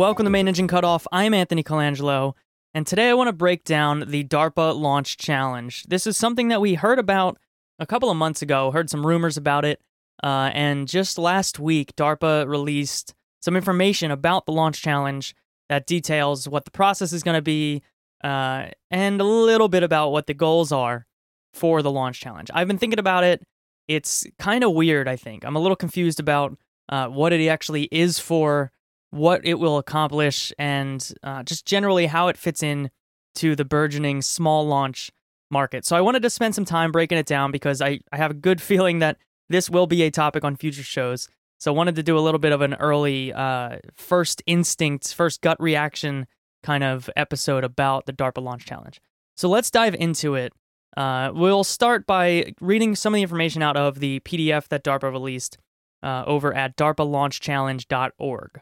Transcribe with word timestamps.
Welcome 0.00 0.24
to 0.24 0.30
Main 0.30 0.48
Engine 0.48 0.66
Cutoff. 0.66 1.06
I'm 1.12 1.34
Anthony 1.34 1.62
Colangelo, 1.62 2.32
and 2.72 2.86
today 2.86 3.10
I 3.10 3.12
want 3.12 3.28
to 3.28 3.34
break 3.34 3.64
down 3.64 4.04
the 4.08 4.24
DARPA 4.24 4.74
Launch 4.74 5.18
Challenge. 5.18 5.82
This 5.82 6.06
is 6.06 6.16
something 6.16 6.48
that 6.48 6.62
we 6.62 6.72
heard 6.72 6.98
about 6.98 7.36
a 7.78 7.84
couple 7.84 8.08
of 8.08 8.16
months 8.16 8.40
ago, 8.40 8.70
heard 8.70 8.88
some 8.88 9.06
rumors 9.06 9.36
about 9.36 9.66
it, 9.66 9.78
uh, 10.24 10.52
and 10.54 10.88
just 10.88 11.18
last 11.18 11.58
week, 11.58 11.94
DARPA 11.96 12.48
released 12.48 13.12
some 13.42 13.56
information 13.56 14.10
about 14.10 14.46
the 14.46 14.52
Launch 14.52 14.80
Challenge 14.80 15.34
that 15.68 15.86
details 15.86 16.48
what 16.48 16.64
the 16.64 16.70
process 16.70 17.12
is 17.12 17.22
going 17.22 17.36
to 17.36 17.42
be 17.42 17.82
uh, 18.24 18.68
and 18.90 19.20
a 19.20 19.24
little 19.24 19.68
bit 19.68 19.82
about 19.82 20.12
what 20.12 20.26
the 20.26 20.32
goals 20.32 20.72
are 20.72 21.06
for 21.52 21.82
the 21.82 21.90
Launch 21.90 22.20
Challenge. 22.20 22.50
I've 22.54 22.68
been 22.68 22.78
thinking 22.78 22.98
about 22.98 23.22
it. 23.22 23.46
It's 23.86 24.26
kind 24.38 24.64
of 24.64 24.72
weird, 24.72 25.08
I 25.08 25.16
think. 25.16 25.44
I'm 25.44 25.56
a 25.56 25.60
little 25.60 25.76
confused 25.76 26.20
about 26.20 26.56
uh, 26.88 27.08
what 27.08 27.34
it 27.34 27.46
actually 27.48 27.82
is 27.92 28.18
for 28.18 28.72
what 29.10 29.44
it 29.44 29.54
will 29.54 29.78
accomplish, 29.78 30.52
and 30.58 31.12
uh, 31.22 31.42
just 31.42 31.66
generally 31.66 32.06
how 32.06 32.28
it 32.28 32.36
fits 32.36 32.62
in 32.62 32.90
to 33.36 33.56
the 33.56 33.64
burgeoning 33.64 34.22
small 34.22 34.66
launch 34.66 35.10
market. 35.50 35.84
So 35.84 35.96
I 35.96 36.00
wanted 36.00 36.22
to 36.22 36.30
spend 36.30 36.54
some 36.54 36.64
time 36.64 36.92
breaking 36.92 37.18
it 37.18 37.26
down 37.26 37.50
because 37.50 37.82
I, 37.82 38.00
I 38.12 38.16
have 38.16 38.30
a 38.30 38.34
good 38.34 38.60
feeling 38.70 39.00
that 39.00 39.16
this 39.48 39.68
will 39.68 39.86
be 39.86 40.02
a 40.02 40.10
topic 40.10 40.44
on 40.44 40.56
future 40.56 40.82
shows. 40.82 41.28
So 41.58 41.72
I 41.72 41.76
wanted 41.76 41.96
to 41.96 42.02
do 42.02 42.16
a 42.16 42.20
little 42.20 42.38
bit 42.38 42.52
of 42.52 42.62
an 42.62 42.74
early 42.74 43.32
uh, 43.32 43.78
first 43.94 44.42
instinct, 44.46 45.12
first 45.12 45.42
gut 45.42 45.60
reaction 45.60 46.26
kind 46.62 46.84
of 46.84 47.10
episode 47.16 47.64
about 47.64 48.06
the 48.06 48.12
DARPA 48.12 48.42
Launch 48.42 48.64
Challenge. 48.64 49.00
So 49.36 49.48
let's 49.48 49.70
dive 49.70 49.94
into 49.94 50.34
it. 50.34 50.52
Uh, 50.96 51.30
we'll 51.34 51.64
start 51.64 52.06
by 52.06 52.52
reading 52.60 52.96
some 52.96 53.14
of 53.14 53.16
the 53.16 53.22
information 53.22 53.62
out 53.62 53.76
of 53.76 54.00
the 54.00 54.20
PDF 54.20 54.68
that 54.68 54.84
DARPA 54.84 55.10
released 55.10 55.58
uh, 56.02 56.24
over 56.26 56.54
at 56.54 56.76
darpalaunchchallenge.org. 56.76 58.60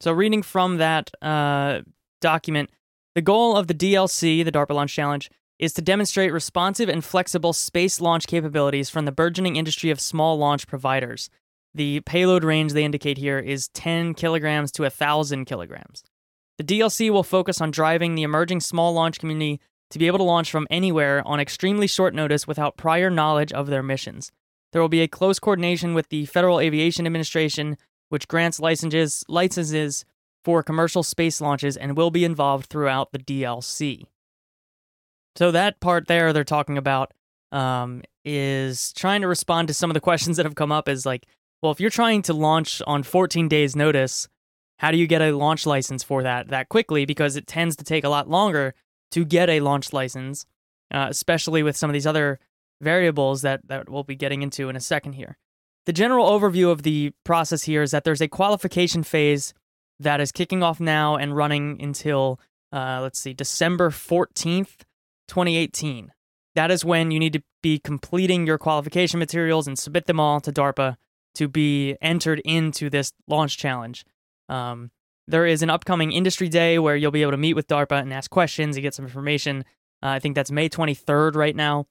So, 0.00 0.12
reading 0.12 0.42
from 0.42 0.76
that 0.76 1.10
uh, 1.22 1.80
document, 2.20 2.70
the 3.14 3.22
goal 3.22 3.56
of 3.56 3.66
the 3.66 3.74
DLC, 3.74 4.44
the 4.44 4.52
DARPA 4.52 4.74
Launch 4.74 4.94
Challenge, 4.94 5.30
is 5.58 5.72
to 5.72 5.82
demonstrate 5.82 6.32
responsive 6.32 6.88
and 6.88 7.04
flexible 7.04 7.52
space 7.52 8.00
launch 8.00 8.26
capabilities 8.26 8.90
from 8.90 9.06
the 9.06 9.12
burgeoning 9.12 9.56
industry 9.56 9.90
of 9.90 10.00
small 10.00 10.36
launch 10.36 10.66
providers. 10.66 11.30
The 11.74 12.00
payload 12.00 12.44
range 12.44 12.72
they 12.72 12.84
indicate 12.84 13.18
here 13.18 13.38
is 13.38 13.68
10 13.68 14.14
kilograms 14.14 14.70
to 14.72 14.82
1,000 14.82 15.44
kilograms. 15.46 16.04
The 16.58 16.64
DLC 16.64 17.10
will 17.10 17.22
focus 17.22 17.60
on 17.60 17.70
driving 17.70 18.14
the 18.14 18.22
emerging 18.22 18.60
small 18.60 18.92
launch 18.92 19.18
community 19.18 19.60
to 19.90 19.98
be 19.98 20.06
able 20.06 20.18
to 20.18 20.24
launch 20.24 20.50
from 20.50 20.66
anywhere 20.70 21.22
on 21.26 21.40
extremely 21.40 21.86
short 21.86 22.14
notice 22.14 22.46
without 22.46 22.76
prior 22.76 23.10
knowledge 23.10 23.52
of 23.52 23.66
their 23.66 23.82
missions. 23.82 24.32
There 24.72 24.82
will 24.82 24.88
be 24.88 25.02
a 25.02 25.08
close 25.08 25.38
coordination 25.38 25.94
with 25.94 26.08
the 26.08 26.26
Federal 26.26 26.60
Aviation 26.60 27.06
Administration 27.06 27.76
which 28.08 28.28
grants 28.28 28.60
licenses 28.60 29.24
licenses 29.28 30.04
for 30.44 30.62
commercial 30.62 31.02
space 31.02 31.40
launches 31.40 31.76
and 31.76 31.96
will 31.96 32.10
be 32.10 32.24
involved 32.24 32.66
throughout 32.66 33.10
the 33.12 33.18
DLC. 33.18 34.04
So 35.34 35.50
that 35.50 35.80
part 35.80 36.06
there 36.06 36.32
they're 36.32 36.44
talking 36.44 36.78
about 36.78 37.12
um, 37.52 38.02
is 38.24 38.92
trying 38.92 39.20
to 39.22 39.28
respond 39.28 39.68
to 39.68 39.74
some 39.74 39.90
of 39.90 39.94
the 39.94 40.00
questions 40.00 40.36
that 40.36 40.46
have 40.46 40.54
come 40.54 40.72
up. 40.72 40.88
Is 40.88 41.04
like, 41.04 41.26
well, 41.62 41.72
if 41.72 41.80
you're 41.80 41.90
trying 41.90 42.22
to 42.22 42.32
launch 42.32 42.80
on 42.86 43.02
14 43.02 43.48
days' 43.48 43.76
notice, 43.76 44.28
how 44.78 44.90
do 44.90 44.98
you 44.98 45.06
get 45.06 45.22
a 45.22 45.32
launch 45.32 45.66
license 45.66 46.02
for 46.02 46.22
that 46.22 46.48
that 46.48 46.68
quickly? 46.68 47.04
Because 47.04 47.36
it 47.36 47.46
tends 47.46 47.76
to 47.76 47.84
take 47.84 48.04
a 48.04 48.08
lot 48.08 48.28
longer 48.28 48.74
to 49.12 49.24
get 49.24 49.48
a 49.48 49.60
launch 49.60 49.92
license, 49.92 50.46
uh, 50.92 51.06
especially 51.10 51.62
with 51.62 51.76
some 51.76 51.90
of 51.90 51.94
these 51.94 52.06
other 52.06 52.38
variables 52.80 53.42
that 53.42 53.60
that 53.68 53.88
we'll 53.88 54.04
be 54.04 54.16
getting 54.16 54.42
into 54.42 54.68
in 54.68 54.76
a 54.76 54.80
second 54.80 55.14
here. 55.14 55.38
The 55.86 55.92
general 55.92 56.28
overview 56.28 56.70
of 56.70 56.82
the 56.82 57.12
process 57.24 57.62
here 57.62 57.80
is 57.80 57.92
that 57.92 58.02
there's 58.02 58.20
a 58.20 58.28
qualification 58.28 59.04
phase 59.04 59.54
that 60.00 60.20
is 60.20 60.32
kicking 60.32 60.62
off 60.62 60.80
now 60.80 61.16
and 61.16 61.34
running 61.34 61.80
until, 61.80 62.40
uh, 62.72 62.98
let's 63.00 63.20
see, 63.20 63.32
December 63.32 63.90
14th, 63.90 64.82
2018. 65.28 66.12
That 66.56 66.72
is 66.72 66.84
when 66.84 67.12
you 67.12 67.20
need 67.20 67.34
to 67.34 67.42
be 67.62 67.78
completing 67.78 68.46
your 68.46 68.58
qualification 68.58 69.18
materials 69.20 69.68
and 69.68 69.78
submit 69.78 70.06
them 70.06 70.18
all 70.18 70.40
to 70.40 70.52
DARPA 70.52 70.96
to 71.36 71.48
be 71.48 71.96
entered 72.02 72.40
into 72.44 72.90
this 72.90 73.12
launch 73.28 73.56
challenge. 73.56 74.04
Um, 74.48 74.90
there 75.28 75.46
is 75.46 75.62
an 75.62 75.70
upcoming 75.70 76.12
industry 76.12 76.48
day 76.48 76.78
where 76.78 76.96
you'll 76.96 77.10
be 77.10 77.22
able 77.22 77.32
to 77.32 77.36
meet 77.36 77.54
with 77.54 77.68
DARPA 77.68 78.00
and 78.00 78.12
ask 78.12 78.30
questions 78.30 78.76
and 78.76 78.82
get 78.82 78.94
some 78.94 79.04
information. 79.04 79.64
Uh, 80.02 80.08
I 80.08 80.18
think 80.18 80.34
that's 80.34 80.50
May 80.50 80.68
23rd 80.68 81.36
right 81.36 81.54
now. 81.54 81.86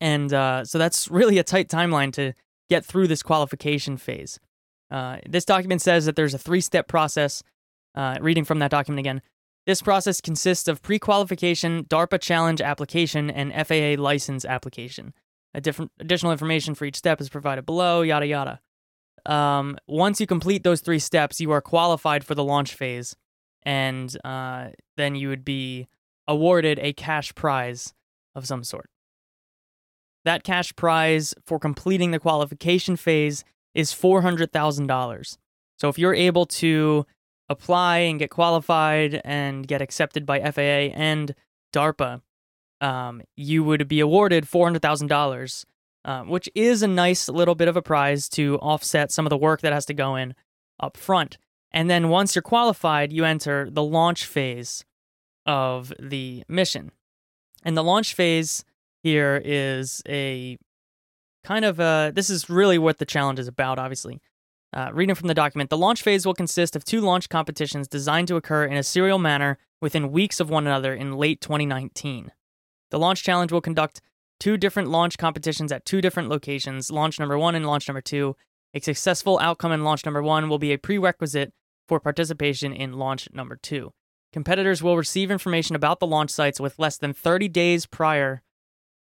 And 0.00 0.32
uh, 0.32 0.64
so 0.64 0.78
that's 0.78 1.10
really 1.10 1.38
a 1.38 1.44
tight 1.44 1.68
timeline 1.68 2.12
to 2.14 2.32
get 2.68 2.84
through 2.84 3.08
this 3.08 3.22
qualification 3.22 3.96
phase. 3.96 4.38
Uh, 4.90 5.18
this 5.28 5.44
document 5.44 5.82
says 5.82 6.06
that 6.06 6.16
there's 6.16 6.34
a 6.34 6.38
three 6.38 6.60
step 6.60 6.88
process. 6.88 7.42
Uh, 7.94 8.16
reading 8.20 8.44
from 8.44 8.60
that 8.60 8.70
document 8.70 9.00
again. 9.00 9.20
This 9.66 9.82
process 9.82 10.20
consists 10.20 10.68
of 10.68 10.80
pre 10.82 10.98
qualification, 10.98 11.84
DARPA 11.84 12.20
challenge 12.20 12.60
application, 12.60 13.28
and 13.28 13.52
FAA 13.66 14.00
license 14.00 14.44
application. 14.44 15.12
A 15.52 15.60
different 15.60 15.90
additional 15.98 16.30
information 16.30 16.74
for 16.74 16.84
each 16.84 16.96
step 16.96 17.20
is 17.20 17.28
provided 17.28 17.66
below, 17.66 18.02
yada 18.02 18.26
yada. 18.26 18.60
Um, 19.26 19.76
once 19.86 20.20
you 20.20 20.26
complete 20.26 20.62
those 20.62 20.80
three 20.80 21.00
steps, 21.00 21.40
you 21.40 21.50
are 21.50 21.60
qualified 21.60 22.24
for 22.24 22.34
the 22.34 22.44
launch 22.44 22.74
phase, 22.74 23.16
and 23.64 24.16
uh, 24.24 24.68
then 24.96 25.16
you 25.16 25.28
would 25.28 25.44
be 25.44 25.88
awarded 26.28 26.78
a 26.78 26.92
cash 26.92 27.34
prize 27.34 27.94
of 28.34 28.46
some 28.46 28.62
sort. 28.62 28.88
That 30.28 30.44
cash 30.44 30.76
prize 30.76 31.34
for 31.46 31.58
completing 31.58 32.10
the 32.10 32.18
qualification 32.18 32.96
phase 32.96 33.44
is 33.74 33.94
$400,000. 33.94 35.38
So 35.78 35.88
if 35.88 35.98
you're 35.98 36.12
able 36.12 36.44
to 36.44 37.06
apply 37.48 38.00
and 38.00 38.18
get 38.18 38.28
qualified 38.28 39.22
and 39.24 39.66
get 39.66 39.80
accepted 39.80 40.26
by 40.26 40.40
FAA 40.40 40.92
and 40.92 41.34
DARPA, 41.72 42.20
um, 42.82 43.22
you 43.36 43.64
would 43.64 43.88
be 43.88 44.00
awarded 44.00 44.44
$400,000, 44.44 45.64
uh, 46.04 46.24
which 46.24 46.50
is 46.54 46.82
a 46.82 46.88
nice 46.88 47.30
little 47.30 47.54
bit 47.54 47.68
of 47.68 47.78
a 47.78 47.80
prize 47.80 48.28
to 48.28 48.58
offset 48.58 49.10
some 49.10 49.24
of 49.24 49.30
the 49.30 49.38
work 49.38 49.62
that 49.62 49.72
has 49.72 49.86
to 49.86 49.94
go 49.94 50.14
in 50.14 50.34
up 50.78 50.98
front. 50.98 51.38
And 51.70 51.88
then 51.88 52.10
once 52.10 52.34
you're 52.34 52.42
qualified, 52.42 53.14
you 53.14 53.24
enter 53.24 53.70
the 53.70 53.82
launch 53.82 54.26
phase 54.26 54.84
of 55.46 55.90
the 55.98 56.44
mission. 56.48 56.92
And 57.64 57.78
the 57.78 57.82
launch 57.82 58.12
phase 58.12 58.66
here 59.02 59.40
is 59.44 60.02
a 60.08 60.58
kind 61.44 61.64
of 61.64 61.80
a, 61.80 62.12
this 62.14 62.30
is 62.30 62.50
really 62.50 62.78
what 62.78 62.98
the 62.98 63.06
challenge 63.06 63.38
is 63.38 63.48
about, 63.48 63.78
obviously. 63.78 64.20
Uh, 64.72 64.90
reading 64.92 65.14
from 65.14 65.28
the 65.28 65.34
document, 65.34 65.70
the 65.70 65.78
launch 65.78 66.02
phase 66.02 66.26
will 66.26 66.34
consist 66.34 66.76
of 66.76 66.84
two 66.84 67.00
launch 67.00 67.28
competitions 67.28 67.88
designed 67.88 68.28
to 68.28 68.36
occur 68.36 68.64
in 68.64 68.76
a 68.76 68.82
serial 68.82 69.18
manner 69.18 69.58
within 69.80 70.12
weeks 70.12 70.40
of 70.40 70.50
one 70.50 70.66
another 70.66 70.92
in 70.92 71.16
late 71.16 71.40
2019. 71.40 72.32
The 72.90 72.98
launch 72.98 73.22
challenge 73.22 73.50
will 73.50 73.60
conduct 73.60 74.02
two 74.38 74.56
different 74.56 74.90
launch 74.90 75.16
competitions 75.16 75.72
at 75.72 75.84
two 75.84 76.00
different 76.00 76.28
locations, 76.28 76.90
launch 76.90 77.18
number 77.18 77.38
one 77.38 77.54
and 77.54 77.66
launch 77.66 77.88
number 77.88 78.00
two. 78.00 78.36
A 78.74 78.80
successful 78.80 79.38
outcome 79.40 79.72
in 79.72 79.84
launch 79.84 80.04
number 80.04 80.22
one 80.22 80.48
will 80.48 80.58
be 80.58 80.72
a 80.72 80.78
prerequisite 80.78 81.52
for 81.88 81.98
participation 81.98 82.72
in 82.72 82.92
launch 82.92 83.28
number 83.32 83.56
two. 83.56 83.92
Competitors 84.32 84.82
will 84.82 84.96
receive 84.96 85.30
information 85.30 85.74
about 85.74 86.00
the 86.00 86.06
launch 86.06 86.30
sites 86.30 86.60
with 86.60 86.78
less 86.78 86.98
than 86.98 87.14
30 87.14 87.48
days 87.48 87.86
prior 87.86 88.42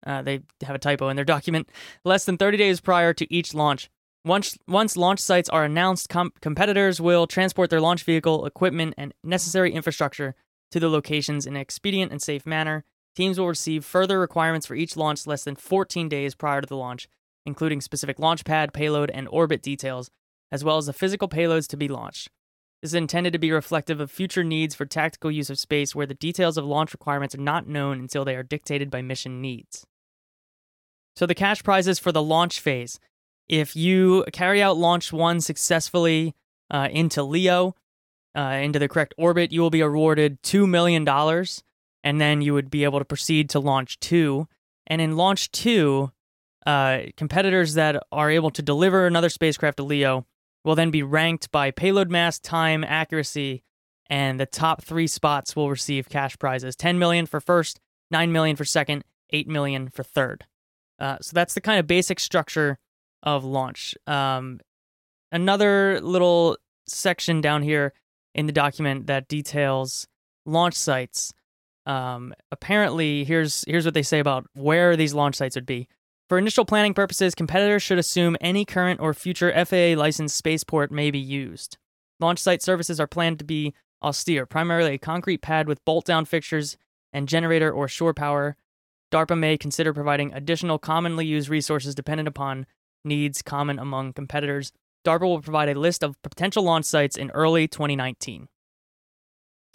uh, 0.05 0.21
they 0.21 0.41
have 0.63 0.75
a 0.75 0.79
typo 0.79 1.09
in 1.09 1.15
their 1.15 1.25
document. 1.35 1.69
Less 2.03 2.25
than 2.25 2.37
30 2.37 2.57
days 2.57 2.81
prior 2.81 3.13
to 3.13 3.33
each 3.33 3.53
launch. 3.53 3.89
Once, 4.25 4.57
once 4.67 4.95
launch 4.95 5.19
sites 5.19 5.49
are 5.49 5.65
announced, 5.65 6.07
com- 6.07 6.31
competitors 6.41 7.01
will 7.01 7.27
transport 7.27 7.69
their 7.69 7.81
launch 7.81 8.03
vehicle, 8.03 8.45
equipment, 8.45 8.93
and 8.97 9.13
necessary 9.23 9.73
infrastructure 9.73 10.33
to 10.71 10.79
the 10.79 10.89
locations 10.89 11.45
in 11.45 11.55
an 11.55 11.61
expedient 11.61 12.11
and 12.11 12.21
safe 12.21 12.45
manner. 12.45 12.85
Teams 13.15 13.37
will 13.37 13.47
receive 13.47 13.83
further 13.83 14.19
requirements 14.19 14.65
for 14.65 14.75
each 14.75 14.95
launch 14.95 15.27
less 15.27 15.43
than 15.43 15.55
14 15.55 16.07
days 16.09 16.35
prior 16.35 16.61
to 16.61 16.67
the 16.67 16.77
launch, 16.77 17.07
including 17.45 17.81
specific 17.81 18.17
launch 18.17 18.45
pad, 18.45 18.73
payload, 18.73 19.11
and 19.11 19.27
orbit 19.29 19.61
details, 19.61 20.09
as 20.51 20.63
well 20.63 20.77
as 20.77 20.85
the 20.85 20.93
physical 20.93 21.27
payloads 21.27 21.67
to 21.67 21.77
be 21.77 21.87
launched. 21.87 22.29
This 22.81 22.91
is 22.91 22.95
intended 22.95 23.31
to 23.33 23.39
be 23.39 23.51
reflective 23.51 23.99
of 23.99 24.11
future 24.11 24.43
needs 24.43 24.73
for 24.75 24.85
tactical 24.85 25.31
use 25.31 25.49
of 25.49 25.59
space 25.59 25.95
where 25.95 26.05
the 26.05 26.13
details 26.13 26.57
of 26.57 26.65
launch 26.65 26.93
requirements 26.93 27.33
are 27.35 27.39
not 27.39 27.67
known 27.67 27.99
until 27.99 28.25
they 28.25 28.35
are 28.35 28.43
dictated 28.43 28.89
by 28.89 29.01
mission 29.01 29.41
needs. 29.41 29.85
So 31.15 31.25
the 31.25 31.35
cash 31.35 31.63
prizes 31.63 31.99
for 31.99 32.11
the 32.11 32.21
launch 32.21 32.59
phase. 32.59 32.99
If 33.47 33.75
you 33.75 34.25
carry 34.33 34.61
out 34.61 34.77
launch 34.77 35.13
one 35.13 35.41
successfully 35.41 36.35
uh, 36.71 36.87
into 36.91 37.23
LEO, 37.23 37.75
uh, 38.35 38.59
into 38.61 38.79
the 38.79 38.87
correct 38.87 39.13
orbit, 39.17 39.51
you 39.51 39.61
will 39.61 39.69
be 39.69 39.81
awarded 39.81 40.41
$2 40.43 40.67
million. 40.67 41.07
And 42.03 42.19
then 42.19 42.41
you 42.41 42.53
would 42.53 42.69
be 42.69 42.83
able 42.83 42.99
to 42.99 43.05
proceed 43.05 43.49
to 43.51 43.59
launch 43.59 43.99
two. 43.99 44.47
And 44.87 45.01
in 45.01 45.15
launch 45.15 45.51
two, 45.51 46.11
uh, 46.65 46.99
competitors 47.15 47.75
that 47.75 48.01
are 48.11 48.29
able 48.29 48.49
to 48.51 48.61
deliver 48.61 49.05
another 49.05 49.29
spacecraft 49.29 49.77
to 49.77 49.83
LEO 49.83 50.25
will 50.63 50.75
then 50.75 50.91
be 50.91 51.03
ranked 51.03 51.51
by 51.51 51.71
payload 51.71 52.09
mass, 52.09 52.39
time, 52.39 52.83
accuracy, 52.83 53.63
and 54.09 54.39
the 54.39 54.45
top 54.45 54.83
three 54.83 55.07
spots 55.07 55.55
will 55.55 55.69
receive 55.69 56.09
cash 56.09 56.37
prizes 56.37 56.75
10 56.75 56.99
million 56.99 57.25
for 57.25 57.39
first, 57.39 57.79
9 58.11 58.31
million 58.31 58.55
for 58.55 58.65
second, 58.65 59.03
8 59.31 59.47
million 59.47 59.89
for 59.89 60.03
third. 60.03 60.45
Uh, 61.03 61.17
so 61.19 61.31
that's 61.33 61.53
the 61.53 61.59
kind 61.59 61.81
of 61.81 61.85
basic 61.85 62.17
structure 62.17 62.79
of 63.23 63.43
launch. 63.43 63.93
Um, 64.07 64.61
another 65.33 65.99
little 65.99 66.57
section 66.87 67.41
down 67.41 67.61
here 67.61 67.91
in 68.33 68.45
the 68.45 68.53
document 68.53 69.07
that 69.07 69.27
details 69.27 70.07
launch 70.45 70.75
sites. 70.75 71.33
Um, 71.85 72.33
apparently, 72.53 73.25
here's 73.25 73.65
here's 73.67 73.83
what 73.83 73.93
they 73.93 74.01
say 74.01 74.19
about 74.19 74.45
where 74.53 74.95
these 74.95 75.13
launch 75.13 75.35
sites 75.35 75.55
would 75.55 75.65
be. 75.65 75.89
For 76.29 76.37
initial 76.37 76.63
planning 76.63 76.93
purposes, 76.93 77.35
competitors 77.35 77.83
should 77.83 77.99
assume 77.99 78.37
any 78.39 78.63
current 78.63 79.01
or 79.01 79.13
future 79.13 79.51
FAA 79.65 79.99
licensed 79.99 80.37
spaceport 80.37 80.89
may 80.89 81.11
be 81.11 81.19
used. 81.19 81.77
Launch 82.21 82.39
site 82.39 82.61
services 82.61 83.01
are 83.01 83.07
planned 83.07 83.39
to 83.39 83.45
be 83.45 83.73
austere, 84.01 84.45
primarily 84.45 84.93
a 84.93 84.97
concrete 84.97 85.41
pad 85.41 85.67
with 85.67 85.83
bolt 85.83 86.05
down 86.05 86.23
fixtures 86.23 86.77
and 87.11 87.27
generator 87.27 87.69
or 87.69 87.89
shore 87.89 88.13
power. 88.13 88.55
DARPA 89.13 89.37
may 89.37 89.57
consider 89.59 89.93
providing 89.93 90.33
additional 90.33 90.79
commonly 90.79 91.27
used 91.27 91.47
resources 91.47 91.93
dependent 91.93 92.27
upon 92.27 92.65
needs 93.05 93.43
common 93.43 93.77
among 93.77 94.13
competitors. 94.13 94.71
DARPA 95.05 95.21
will 95.21 95.41
provide 95.41 95.69
a 95.69 95.79
list 95.79 96.03
of 96.03 96.19
potential 96.23 96.63
launch 96.63 96.85
sites 96.85 97.15
in 97.15 97.29
early 97.31 97.67
2019. 97.67 98.47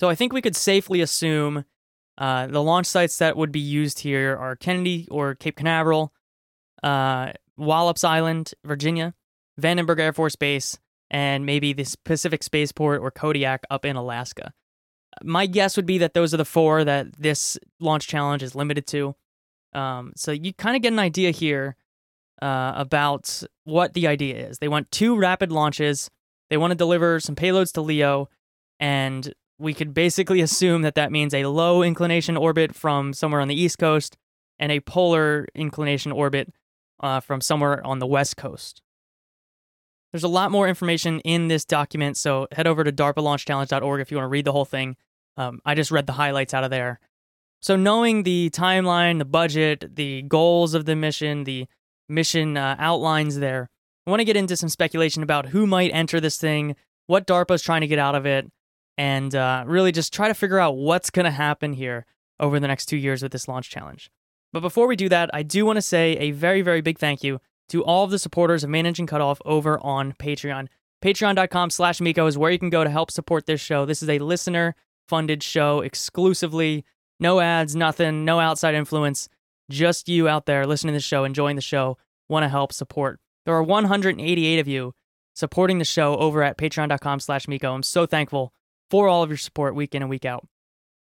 So 0.01 0.09
I 0.09 0.17
think 0.17 0.33
we 0.33 0.43
could 0.43 0.57
safely 0.57 1.01
assume 1.01 1.65
uh, 2.17 2.49
the 2.49 2.63
launch 2.63 2.87
sites 2.87 3.19
that 3.19 3.37
would 3.37 3.53
be 3.53 3.61
used 3.61 4.01
here 4.01 4.37
are 4.37 4.57
Kennedy 4.57 5.07
or 5.09 5.37
Cape 5.37 5.57
Canaveral, 5.57 6.13
uh, 6.83 7.33
Wallops 7.57 8.03
Island, 8.03 8.55
Virginia, 8.65 9.15
Vandenberg 9.61 10.01
Air 10.01 10.13
Force 10.13 10.35
Base, 10.35 10.79
and 11.11 11.47
maybe 11.47 11.73
the 11.73 11.87
Pacific 12.05 12.43
Spaceport 12.43 13.01
or 13.01 13.13
Kodiak 13.13 13.63
up 13.71 13.85
in 13.85 13.95
Alaska. 13.95 14.53
My 15.23 15.47
guess 15.47 15.77
would 15.77 15.87
be 15.87 15.99
that 15.99 16.15
those 16.15 16.35
are 16.35 16.39
the 16.39 16.45
four 16.45 16.83
that 16.83 17.21
this 17.21 17.57
launch 17.79 18.09
challenge 18.09 18.43
is 18.43 18.57
limited 18.57 18.87
to. 18.89 19.15
Um, 19.79 20.13
so 20.17 20.33
you 20.33 20.53
kind 20.53 20.75
of 20.75 20.83
get 20.83 20.93
an 20.93 20.99
idea 20.99 21.31
here 21.31 21.77
uh, 22.43 22.73
about 22.75 23.43
what 23.65 23.95
the 23.95 24.09
idea 24.09 24.49
is. 24.49 24.59
They 24.59 24.67
want 24.67 24.91
two 24.91 25.17
rapid 25.17 25.53
launches. 25.53 26.11
They 26.51 26.57
want 26.57 26.73
to 26.73 26.77
deliver 26.77 27.21
some 27.21 27.37
payloads 27.37 27.73
to 27.75 27.81
LEO, 27.81 28.29
and 28.81 29.33
we 29.59 29.75
could 29.75 29.95
basically 29.95 30.41
assume 30.41 30.83
that 30.83 30.97
that 30.97 31.13
means 31.13 31.33
a 31.33 31.47
low 31.47 31.83
inclination 31.83 32.37
orbit 32.37 32.75
from 32.75 33.13
somewhere 33.13 33.41
on 33.41 33.49
the 33.49 33.61
east 33.61 33.79
coast 33.79 34.17
and 34.59 34.73
a 34.73 34.81
polar 34.81 35.47
inclination 35.55 36.11
orbit 36.11 36.53
uh, 37.01 37.21
from 37.21 37.41
somewhere 37.41 37.85
on 37.87 38.01
the 38.01 38.07
west 38.07 38.37
coast. 38.37 38.83
There's 40.13 40.25
a 40.25 40.29
lot 40.29 40.51
more 40.51 40.67
information 40.67 41.21
in 41.21 41.47
this 41.49 41.65
document, 41.65 42.17
so 42.17 42.49
head 42.51 42.67
over 42.67 42.83
to 42.83 42.91
darpalaunchchallenge.org 42.91 44.01
if 44.01 44.11
you 44.11 44.17
want 44.17 44.25
to 44.25 44.31
read 44.31 44.47
the 44.47 44.53
whole 44.53 44.65
thing. 44.65 44.97
Um, 45.37 45.61
I 45.65 45.77
just 45.77 45.93
read 45.93 46.07
the 46.07 46.15
highlights 46.15 46.55
out 46.55 46.65
of 46.65 46.71
there. 46.71 46.99
So, 47.61 47.77
knowing 47.77 48.23
the 48.23 48.51
timeline, 48.51 49.19
the 49.19 49.25
budget, 49.25 49.97
the 49.97 50.23
goals 50.23 50.75
of 50.75 50.85
the 50.85 50.95
mission, 50.95 51.45
the 51.45 51.67
mission 52.09 52.57
uh, 52.57 52.77
outlines 52.79 53.39
there, 53.39 53.69
I 54.07 54.11
want 54.11 54.21
to 54.21 54.25
get 54.25 54.37
into 54.37 54.57
some 54.57 54.69
speculation 54.69 55.23
about 55.23 55.47
who 55.47 55.67
might 55.67 55.91
enter 55.93 56.21
this 56.21 56.39
thing, 56.39 56.77
what 57.07 57.27
DARPA 57.27 57.55
is 57.55 57.63
trying 57.63 57.81
to 57.81 57.87
get 57.87 57.99
out 57.99 58.15
of 58.15 58.27
it, 58.27 58.51
and 58.97 59.35
uh, 59.35 59.65
really 59.67 59.93
just 59.93 60.13
try 60.13 60.29
to 60.29 60.35
figure 60.35 60.59
out 60.59 60.77
what's 60.77 61.11
going 61.11 61.25
to 61.25 61.31
happen 61.31 61.73
here 61.73 62.07
over 62.41 62.61
the 62.61 62.69
next 62.69 62.87
two 62.87 62.97
years 62.97 63.23
with 63.23 63.33
this 63.33 63.49
launch 63.49 63.71
challenge. 63.71 64.11
But 64.53 64.61
before 64.61 64.87
we 64.87 64.97
do 64.97 65.09
that, 65.09 65.31
I 65.35 65.43
do 65.43 65.67
want 65.67 65.77
to 65.77 65.83
say 65.83 66.13
a 66.13 66.31
very, 66.31 66.63
very 66.63 66.81
big 66.81 66.99
thank 66.99 67.23
you 67.23 67.41
to 67.69 67.85
all 67.85 68.05
of 68.05 68.11
the 68.11 68.19
supporters 68.19 68.65
of 68.65 68.71
Main 68.71 68.87
Engine 68.87 69.07
Cutoff 69.07 69.41
over 69.45 69.79
on 69.81 70.15
Patreon. 70.15 70.69
Patreon.com 71.03 71.71
slash 71.71 72.01
MECO 72.01 72.27
is 72.27 72.39
where 72.39 72.51
you 72.51 72.59
can 72.59 72.71
go 72.71 72.83
to 72.83 72.91
help 72.91 73.11
support 73.11 73.47
this 73.47 73.61
show. 73.61 73.85
This 73.85 74.03
is 74.03 74.09
a 74.09 74.19
listener 74.19 74.75
funded 75.07 75.43
show 75.43 75.81
exclusively. 75.81 76.85
No 77.21 77.41
ads, 77.41 77.75
nothing, 77.75 78.25
no 78.25 78.41
outside 78.41 78.75
influence. 78.75 79.29
Just 79.71 80.09
you 80.09 80.29
out 80.29 80.47
there 80.47 80.67
listening 80.67 80.95
to 80.95 80.99
the 80.99 81.03
show, 81.03 81.25
enjoying 81.25 81.57
the 81.57 81.63
show, 81.63 81.99
want 82.29 82.45
to 82.45 82.49
help 82.49 82.73
support. 82.73 83.21
There 83.45 83.55
are 83.55 83.63
188 83.63 84.59
of 84.59 84.69
you 84.69 84.95
supporting 85.35 85.79
the 85.79 85.85
show 85.85 86.17
over 86.17 86.43
at 86.43 86.59
patreon.com 86.59 87.21
slash 87.21 87.47
MECO. 87.49 87.73
I'm 87.73 87.83
so 87.83 88.07
thankful 88.07 88.53
for 88.91 89.09
all 89.09 89.23
of 89.23 89.31
your 89.31 89.37
support 89.37 89.75
week 89.75 89.95
in 89.95 90.03
and 90.03 90.11
week 90.11 90.25
out. 90.25 90.47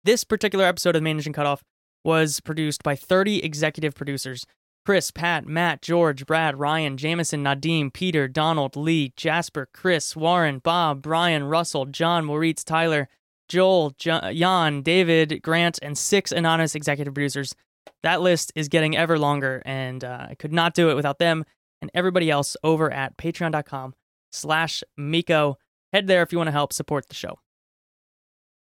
This 0.04 0.24
particular 0.24 0.66
episode 0.66 0.96
of 0.96 1.04
Main 1.04 1.18
Engine 1.18 1.34
Cutoff 1.34 1.64
was 2.04 2.40
produced 2.40 2.84
by 2.84 2.96
30 2.96 3.44
executive 3.44 3.96
producers 3.96 4.46
Chris, 4.86 5.10
Pat, 5.10 5.48
Matt, 5.48 5.82
George, 5.82 6.28
Brad, 6.28 6.60
Ryan, 6.60 6.96
Jamison, 6.96 7.44
Nadim, 7.44 7.92
Peter, 7.92 8.28
Donald, 8.28 8.76
Lee, 8.76 9.14
Jasper, 9.18 9.68
Chris, 9.74 10.16
Warren, 10.16 10.60
Bob, 10.60 11.02
Brian, 11.02 11.46
Russell, 11.46 11.86
John, 11.86 12.24
Moritz, 12.26 12.64
Tyler, 12.64 13.10
Joel, 13.48 13.96
Jan, 13.98 14.82
David, 14.82 15.42
Grant, 15.42 15.80
and 15.82 15.98
six 15.98 16.32
anonymous 16.32 16.76
executive 16.76 17.14
producers. 17.14 17.56
That 18.04 18.22
list 18.22 18.52
is 18.56 18.68
getting 18.68 18.96
ever 18.96 19.18
longer, 19.18 19.62
and 19.66 20.04
uh, 20.04 20.28
I 20.30 20.36
could 20.36 20.54
not 20.54 20.74
do 20.74 20.90
it 20.90 20.96
without 20.96 21.20
them 21.20 21.46
and 21.82 21.92
everybody 21.94 22.32
else 22.32 22.58
over 22.64 22.92
at 22.92 23.18
patreon.com 23.18 23.94
slash 24.32 24.84
MECO. 24.98 25.58
Head 25.94 26.08
there 26.08 26.24
if 26.24 26.32
you 26.32 26.38
want 26.38 26.48
to 26.48 26.52
help 26.52 26.74
support 26.74 27.08
the 27.10 27.16
show. 27.16 27.40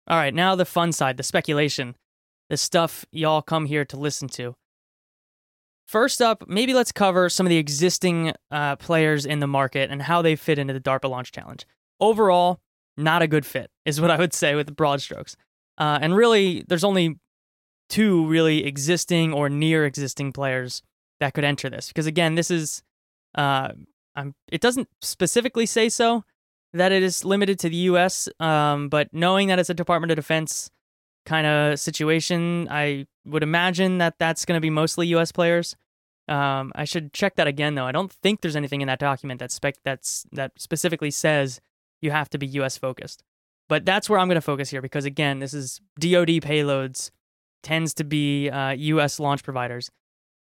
All 0.07 0.17
right, 0.17 0.33
now 0.33 0.55
the 0.55 0.65
fun 0.65 0.91
side, 0.91 1.17
the 1.17 1.23
speculation, 1.23 1.95
the 2.49 2.57
stuff 2.57 3.05
y'all 3.11 3.41
come 3.41 3.65
here 3.65 3.83
to 3.85 3.97
listen 3.97 4.29
to. 4.29 4.55
First 5.87 6.21
up, 6.21 6.47
maybe 6.47 6.73
let's 6.73 6.91
cover 6.91 7.29
some 7.29 7.45
of 7.45 7.49
the 7.49 7.57
existing 7.57 8.33
uh, 8.51 8.75
players 8.75 9.25
in 9.25 9.39
the 9.39 9.47
market 9.47 9.89
and 9.89 10.01
how 10.01 10.21
they 10.21 10.35
fit 10.35 10.59
into 10.59 10.73
the 10.73 10.79
DARPA 10.81 11.09
Launch 11.09 11.31
Challenge. 11.31 11.65
Overall, 11.99 12.59
not 12.97 13.21
a 13.21 13.27
good 13.27 13.45
fit, 13.45 13.69
is 13.85 14.01
what 14.01 14.11
I 14.11 14.17
would 14.17 14.33
say 14.33 14.55
with 14.55 14.75
broad 14.75 15.01
strokes. 15.01 15.35
Uh, 15.77 15.99
and 16.01 16.15
really, 16.15 16.63
there's 16.67 16.83
only 16.83 17.19
two 17.89 18.25
really 18.27 18.65
existing 18.65 19.33
or 19.33 19.49
near 19.49 19.85
existing 19.85 20.33
players 20.33 20.81
that 21.19 21.33
could 21.33 21.43
enter 21.43 21.69
this. 21.69 21.87
Because 21.87 22.05
again, 22.05 22.35
this 22.35 22.51
is, 22.51 22.83
uh, 23.35 23.69
it 24.51 24.61
doesn't 24.61 24.89
specifically 25.01 25.65
say 25.65 25.89
so 25.89 26.23
that 26.73 26.91
it 26.91 27.03
is 27.03 27.23
limited 27.23 27.59
to 27.59 27.69
the 27.69 27.75
US, 27.75 28.27
um, 28.39 28.89
but 28.89 29.13
knowing 29.13 29.47
that 29.47 29.59
it's 29.59 29.69
a 29.69 29.73
Department 29.73 30.11
of 30.11 30.15
Defense 30.15 30.69
kind 31.27 31.45
of 31.45 31.79
situation. 31.79 32.67
I 32.71 33.05
would 33.25 33.43
imagine 33.43 33.99
that 33.99 34.15
that's 34.17 34.45
going 34.45 34.55
to 34.57 34.61
be 34.61 34.69
mostly 34.69 35.07
U.S. 35.07 35.31
players. 35.31 35.75
Um, 36.29 36.71
I 36.73 36.85
should 36.85 37.13
check 37.13 37.35
that 37.35 37.47
again, 37.47 37.75
though. 37.75 37.85
I 37.85 37.91
don't 37.91 38.11
think 38.11 38.41
there's 38.41 38.55
anything 38.55 38.81
in 38.81 38.87
that 38.87 38.99
document 38.99 39.39
that 39.39 39.51
spec 39.51 39.75
that's 39.83 40.25
that 40.31 40.53
specifically 40.57 41.11
says 41.11 41.59
you 42.01 42.11
have 42.11 42.29
to 42.29 42.37
be 42.37 42.47
U.S. 42.47 42.77
focused. 42.77 43.23
But 43.69 43.85
that's 43.85 44.09
where 44.09 44.19
I'm 44.19 44.27
going 44.27 44.35
to 44.35 44.41
focus 44.41 44.69
here 44.69 44.81
because 44.81 45.05
again, 45.05 45.39
this 45.39 45.53
is 45.53 45.81
DoD 45.99 46.41
payloads 46.41 47.11
tends 47.63 47.93
to 47.95 48.03
be 48.03 48.49
uh, 48.49 48.69
U.S. 48.69 49.19
launch 49.19 49.43
providers. 49.43 49.89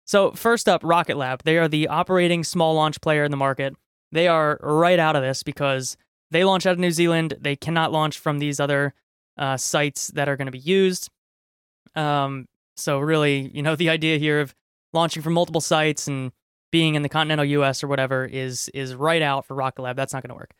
So 0.05 0.31
first 0.33 0.69
up, 0.69 0.81
Rocket 0.85 1.17
Lab. 1.17 1.43
They 1.43 1.59
are 1.59 1.67
the 1.67 1.89
operating 1.89 2.45
small 2.45 2.75
launch 2.75 3.01
player 3.01 3.25
in 3.25 3.33
the 3.33 3.37
market. 3.37 3.75
They 4.13 4.29
are 4.29 4.59
right 4.63 4.99
out 4.99 5.17
of 5.17 5.23
this 5.23 5.43
because 5.43 5.97
they 6.31 6.45
launch 6.45 6.67
out 6.67 6.75
of 6.75 6.79
New 6.79 6.93
Zealand. 6.93 7.35
They 7.41 7.57
cannot 7.57 7.91
launch 7.91 8.19
from 8.19 8.39
these 8.39 8.61
other 8.61 8.95
uh, 9.37 9.57
sites 9.57 10.09
that 10.09 10.29
are 10.29 10.37
going 10.37 10.47
to 10.47 10.53
be 10.53 10.59
used. 10.59 11.11
Um, 11.97 12.47
so 12.77 13.01
really, 13.01 13.51
you 13.53 13.63
know, 13.63 13.75
the 13.77 13.91
idea 13.91 14.19
here 14.19 14.41
of 14.41 14.55
launching 14.93 15.23
from 15.23 15.33
multiple 15.33 15.61
sites 15.61 16.07
and 16.07 16.31
being 16.71 16.95
in 16.95 17.03
the 17.03 17.09
continental 17.09 17.45
U.S. 17.45 17.83
or 17.83 17.89
whatever 17.89 18.25
is 18.25 18.69
is 18.75 18.95
right 18.95 19.23
out 19.23 19.47
for 19.47 19.55
Rocket 19.55 19.83
Lab. 19.83 19.97
That's 19.97 20.13
not 20.13 20.23
going 20.23 20.31
to 20.31 20.37
work. 20.37 20.55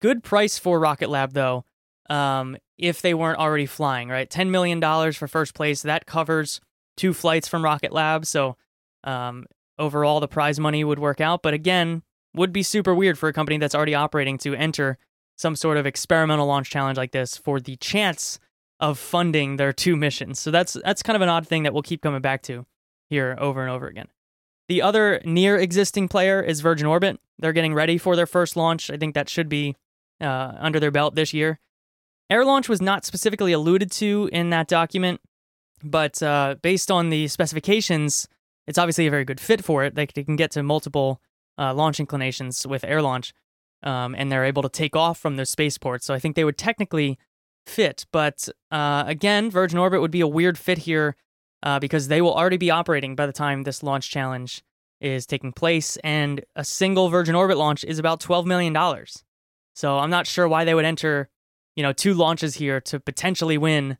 Good 0.00 0.22
price 0.22 0.58
for 0.58 0.80
Rocket 0.80 1.10
Lab 1.10 1.32
though. 1.32 1.64
Um, 2.08 2.56
if 2.78 3.02
they 3.02 3.14
weren't 3.14 3.38
already 3.38 3.66
flying, 3.66 4.08
right? 4.08 4.28
Ten 4.28 4.50
million 4.50 4.80
dollars 4.80 5.16
for 5.16 5.28
first 5.28 5.54
place. 5.54 5.82
That 5.82 6.06
covers 6.06 6.60
two 6.96 7.12
flights 7.12 7.46
from 7.46 7.64
Rocket 7.64 7.92
Lab. 7.92 8.26
So 8.26 8.56
um, 9.04 9.46
overall, 9.78 10.20
the 10.20 10.28
prize 10.28 10.58
money 10.58 10.82
would 10.82 10.98
work 10.98 11.20
out. 11.20 11.42
But 11.42 11.54
again, 11.54 12.02
would 12.34 12.52
be 12.52 12.62
super 12.62 12.94
weird 12.94 13.18
for 13.18 13.28
a 13.28 13.32
company 13.32 13.58
that's 13.58 13.74
already 13.74 13.94
operating 13.94 14.38
to 14.38 14.54
enter 14.54 14.98
some 15.36 15.56
sort 15.56 15.76
of 15.76 15.86
experimental 15.86 16.46
launch 16.46 16.70
challenge 16.70 16.98
like 16.98 17.12
this 17.12 17.36
for 17.36 17.60
the 17.60 17.76
chance 17.76 18.38
of 18.78 18.98
funding 18.98 19.56
their 19.56 19.72
two 19.72 19.96
missions. 19.96 20.38
So 20.38 20.50
that's 20.50 20.74
that's 20.84 21.02
kind 21.02 21.16
of 21.16 21.22
an 21.22 21.28
odd 21.28 21.46
thing 21.46 21.62
that 21.64 21.72
we'll 21.72 21.82
keep 21.82 22.02
coming 22.02 22.20
back 22.20 22.42
to 22.42 22.66
here 23.08 23.36
over 23.38 23.60
and 23.62 23.70
over 23.70 23.86
again. 23.86 24.08
The 24.68 24.82
other 24.82 25.20
near 25.24 25.58
existing 25.58 26.08
player 26.08 26.40
is 26.40 26.60
Virgin 26.60 26.86
Orbit. 26.86 27.18
They're 27.38 27.52
getting 27.52 27.74
ready 27.74 27.98
for 27.98 28.16
their 28.16 28.26
first 28.26 28.56
launch. 28.56 28.90
I 28.90 28.96
think 28.96 29.14
that 29.14 29.28
should 29.28 29.48
be 29.48 29.76
uh, 30.20 30.52
under 30.58 30.80
their 30.80 30.90
belt 30.90 31.14
this 31.14 31.32
year. 31.32 31.58
Air 32.28 32.44
launch 32.44 32.68
was 32.68 32.80
not 32.80 33.04
specifically 33.04 33.52
alluded 33.52 33.90
to 33.92 34.28
in 34.32 34.50
that 34.50 34.68
document, 34.68 35.20
but 35.82 36.22
uh, 36.22 36.56
based 36.62 36.90
on 36.90 37.10
the 37.10 37.26
specifications, 37.28 38.28
it's 38.66 38.78
obviously 38.78 39.06
a 39.06 39.10
very 39.10 39.24
good 39.24 39.40
fit 39.40 39.64
for 39.64 39.84
it. 39.84 39.94
They, 39.94 40.06
can 40.06 40.36
get 40.36 40.52
to 40.52 40.62
multiple 40.62 41.20
uh, 41.58 41.74
launch 41.74 41.98
inclinations 41.98 42.66
with 42.66 42.84
air 42.84 43.02
launch 43.02 43.32
um, 43.82 44.14
and 44.14 44.30
they're 44.30 44.44
able 44.44 44.62
to 44.62 44.68
take 44.68 44.96
off 44.96 45.18
from 45.18 45.36
their 45.36 45.44
spaceports. 45.44 46.04
So 46.06 46.14
I 46.14 46.18
think 46.18 46.36
they 46.36 46.44
would 46.44 46.58
technically 46.58 47.18
fit. 47.66 48.06
But 48.12 48.48
uh, 48.70 49.04
again, 49.06 49.50
Virgin 49.50 49.78
Orbit 49.78 50.00
would 50.00 50.10
be 50.10 50.20
a 50.20 50.26
weird 50.28 50.58
fit 50.58 50.78
here 50.78 51.16
uh, 51.62 51.78
because 51.78 52.08
they 52.08 52.20
will 52.20 52.34
already 52.34 52.56
be 52.56 52.70
operating 52.70 53.14
by 53.14 53.26
the 53.26 53.32
time 53.32 53.62
this 53.62 53.82
launch 53.82 54.10
challenge 54.10 54.62
is 55.00 55.24
taking 55.24 55.52
place, 55.52 55.96
and 56.04 56.44
a 56.56 56.64
single 56.64 57.08
Virgin 57.08 57.34
Orbit 57.34 57.56
launch 57.56 57.84
is 57.84 57.98
about 57.98 58.20
twelve 58.20 58.46
million 58.46 58.72
dollars. 58.72 59.24
So 59.74 59.98
I'm 59.98 60.10
not 60.10 60.26
sure 60.26 60.48
why 60.48 60.64
they 60.64 60.74
would 60.74 60.84
enter, 60.84 61.28
you 61.76 61.82
know, 61.82 61.92
two 61.92 62.14
launches 62.14 62.56
here 62.56 62.80
to 62.82 63.00
potentially 63.00 63.58
win. 63.58 63.98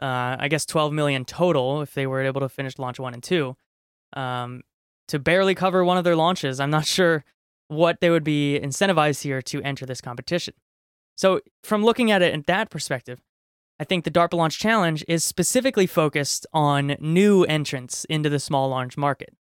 Uh, 0.00 0.36
I 0.38 0.48
guess 0.48 0.66
12 0.66 0.92
million 0.92 1.24
total 1.24 1.80
if 1.80 1.94
they 1.94 2.06
were 2.06 2.20
able 2.20 2.42
to 2.42 2.50
finish 2.50 2.78
launch 2.78 2.98
one 2.98 3.14
and 3.14 3.22
two. 3.22 3.56
Um, 4.12 4.62
to 5.08 5.18
barely 5.18 5.54
cover 5.54 5.84
one 5.84 5.96
of 5.96 6.04
their 6.04 6.16
launches, 6.16 6.60
I'm 6.60 6.70
not 6.70 6.86
sure 6.96 7.24
what 7.68 8.00
they 8.00 8.10
would 8.10 8.24
be 8.24 8.60
incentivized 8.62 9.22
here 9.22 9.42
to 9.42 9.62
enter 9.62 9.86
this 9.86 10.00
competition. 10.00 10.54
So, 11.16 11.40
from 11.64 11.82
looking 11.82 12.10
at 12.10 12.22
it 12.22 12.34
in 12.34 12.44
that 12.46 12.70
perspective, 12.70 13.20
I 13.80 13.84
think 13.84 14.04
the 14.04 14.10
DARPA 14.10 14.34
Launch 14.34 14.58
Challenge 14.58 15.04
is 15.08 15.24
specifically 15.24 15.86
focused 15.86 16.46
on 16.52 16.96
new 17.00 17.44
entrants 17.44 18.04
into 18.06 18.28
the 18.28 18.38
small 18.38 18.68
launch 18.68 18.96
market. 18.96 19.34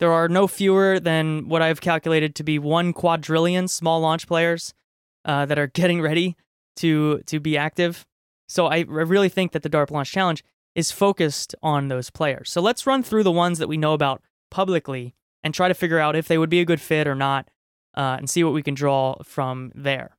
There 0.00 0.12
are 0.12 0.28
no 0.28 0.46
fewer 0.46 0.98
than 0.98 1.48
what 1.48 1.62
I've 1.62 1.80
calculated 1.80 2.34
to 2.36 2.44
be 2.44 2.58
one 2.58 2.92
quadrillion 2.92 3.68
small 3.68 4.00
launch 4.00 4.26
players 4.26 4.74
uh, 5.24 5.46
that 5.46 5.58
are 5.58 5.66
getting 5.66 6.00
ready 6.00 6.36
to 6.76 7.20
to 7.26 7.40
be 7.40 7.56
active. 7.56 8.06
So 8.48 8.66
I 8.66 8.80
really 8.80 9.28
think 9.28 9.52
that 9.52 9.62
the 9.62 9.70
DARPA 9.70 9.90
Launch 9.92 10.12
Challenge 10.12 10.44
is 10.74 10.90
focused 10.90 11.54
on 11.62 11.88
those 11.88 12.10
players. 12.10 12.50
So 12.50 12.60
let's 12.60 12.86
run 12.86 13.02
through 13.02 13.22
the 13.22 13.32
ones 13.32 13.58
that 13.58 13.68
we 13.68 13.76
know 13.76 13.94
about 13.94 14.22
publicly 14.50 15.14
and 15.42 15.54
try 15.54 15.68
to 15.68 15.74
figure 15.74 15.98
out 15.98 16.16
if 16.16 16.28
they 16.28 16.38
would 16.38 16.50
be 16.50 16.60
a 16.60 16.64
good 16.64 16.80
fit 16.80 17.06
or 17.06 17.14
not, 17.14 17.48
uh, 17.96 18.16
and 18.18 18.28
see 18.28 18.42
what 18.42 18.54
we 18.54 18.62
can 18.62 18.74
draw 18.74 19.16
from 19.22 19.72
there. 19.74 20.16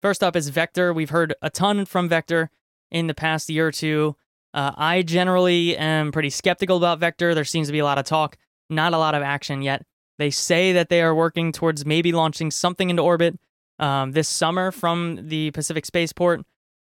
First 0.00 0.22
up 0.22 0.36
is 0.36 0.48
Vector. 0.48 0.92
We've 0.92 1.10
heard 1.10 1.34
a 1.42 1.50
ton 1.50 1.84
from 1.84 2.08
Vector 2.08 2.50
in 2.90 3.06
the 3.06 3.14
past 3.14 3.48
year 3.50 3.66
or 3.66 3.72
two. 3.72 4.16
Uh, 4.54 4.72
I 4.76 5.02
generally 5.02 5.76
am 5.76 6.12
pretty 6.12 6.30
skeptical 6.30 6.76
about 6.76 7.00
Vector. 7.00 7.34
There 7.34 7.44
seems 7.44 7.68
to 7.68 7.72
be 7.72 7.80
a 7.80 7.84
lot 7.84 7.98
of 7.98 8.06
talk, 8.06 8.36
not 8.70 8.94
a 8.94 8.98
lot 8.98 9.14
of 9.14 9.22
action 9.22 9.62
yet. 9.62 9.84
They 10.18 10.30
say 10.30 10.72
that 10.72 10.88
they 10.88 11.02
are 11.02 11.14
working 11.14 11.52
towards 11.52 11.84
maybe 11.84 12.12
launching 12.12 12.50
something 12.50 12.90
into 12.90 13.02
orbit 13.02 13.38
um, 13.78 14.12
this 14.12 14.28
summer 14.28 14.70
from 14.70 15.28
the 15.28 15.50
Pacific 15.52 15.86
Spaceport. 15.86 16.44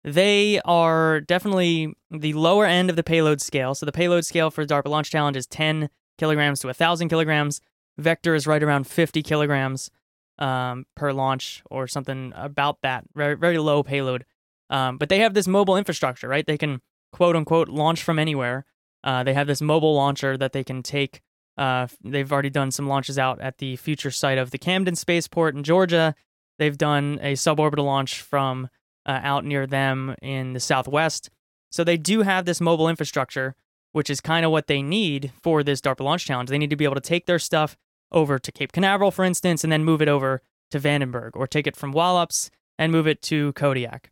They 0.05 0.61
are 0.65 1.21
definitely 1.21 1.95
the 2.11 2.33
lower 2.33 2.67
end 2.67 2.91
of 2.91 2.97
the 2.97 3.05
payload 3.05 3.41
scale. 3.41 3.75
So 3.75 3.87
the 3.87 3.93
payload 3.93 4.25
scale 4.25 4.51
for 4.51 4.67
the 4.67 4.75
DARPA 4.75 4.89
Launch 4.89 5.11
Challenge 5.11 5.37
is 5.37 5.47
10 5.47 5.89
kilograms 6.19 6.61
to 6.61 6.67
1,000 6.67 7.09
kilograms. 7.09 7.61
Vector 7.99 8.35
is 8.35 8.47
right 8.47 8.62
around 8.62 8.87
50 8.87 9.23
kilograms 9.23 9.91
um, 10.39 10.87
per 10.97 11.12
launch 11.12 11.62
or 11.71 11.87
something 11.87 12.33
about 12.35 12.79
that. 12.83 13.05
Very, 13.15 13.37
very 13.37 13.59
low 13.59 13.83
payload. 13.83 14.25
Um, 14.71 14.99
but 14.99 15.09
they 15.09 15.19
have 15.21 15.35
this 15.35 15.47
mobile 15.47 15.77
infrastructure, 15.77 16.29
right? 16.29 16.47
They 16.47 16.59
can 16.59 16.81
quote 17.12 17.37
unquote 17.37 17.69
launch 17.69 18.03
from 18.03 18.19
anywhere. 18.19 18.65
Uh, 19.05 19.23
they 19.23 19.35
have 19.35 19.47
this 19.47 19.61
mobile 19.61 19.95
launcher 19.95 20.37
that 20.37 20.53
they 20.53 20.65
can 20.65 20.83
take. 20.83 21.21
Uh, 21.59 21.87
they've 22.03 22.33
already 22.33 22.51
done 22.51 22.71
some 22.71 22.89
launches 22.89 23.19
out 23.19 23.41
at 23.41 23.59
the 23.59 23.77
future 23.77 24.11
site 24.11 24.39
of 24.39 24.51
the 24.51 24.59
Camden 24.59 24.97
Spaceport 24.97 25.55
in 25.55 25.62
Georgia. 25.62 26.15
They've 26.59 26.76
done 26.76 27.18
a 27.23 27.32
suborbital 27.32 27.85
launch 27.85 28.21
from 28.21 28.68
uh, 29.06 29.21
out 29.23 29.44
near 29.44 29.66
them 29.66 30.14
in 30.23 30.52
the 30.52 30.61
southwest. 30.61 31.30
So 31.71 31.85
they 31.85 31.97
do 31.97 32.23
have 32.23 32.44
this 32.44 32.61
mobile 32.61 32.88
infrastructure, 32.88 33.54
which 33.92 34.11
is 34.11 34.21
kind 34.21 34.44
of 34.44 34.52
what 34.52 34.66
they 34.66 34.82
need 34.82 35.32
for 35.42 35.62
this 35.62 35.80
DARPA 35.80 36.00
launch 36.00 36.26
challenge. 36.26 36.50
They 36.50 36.59
need 36.59 36.71
to 36.71 36.76
be 36.76 36.85
able 36.85 36.94
to 36.94 37.00
take 37.00 37.26
their 37.26 37.38
stuff 37.38 37.76
over 38.11 38.38
to 38.38 38.52
Cape 38.52 38.73
Canaveral, 38.73 39.11
for 39.11 39.25
instance, 39.25 39.64
and 39.64 39.73
then 39.73 39.85
move 39.85 40.02
it 40.02 40.09
over 40.09 40.42
to 40.71 40.78
Vandenberg, 40.78 41.30
or 41.35 41.47
take 41.47 41.66
it 41.66 41.76
from 41.76 41.92
Wallops 41.92 42.50
and 42.78 42.92
move 42.92 43.06
it 43.06 43.23
to 43.23 43.52
Kodiak, 43.54 44.11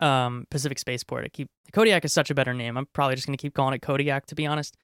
um, 0.00 0.46
Pacific 0.50 0.78
Spaceport. 0.78 1.24
I 1.24 1.28
keep 1.28 1.48
Kodiak 1.72 2.04
is 2.04 2.12
such 2.12 2.30
a 2.30 2.34
better 2.34 2.54
name. 2.54 2.76
I'm 2.76 2.86
probably 2.92 3.16
just 3.16 3.26
going 3.26 3.36
to 3.36 3.42
keep 3.42 3.54
calling 3.54 3.74
it 3.74 3.82
Kodiak, 3.82 4.26
to 4.26 4.34
be 4.34 4.46
honest. 4.46 4.76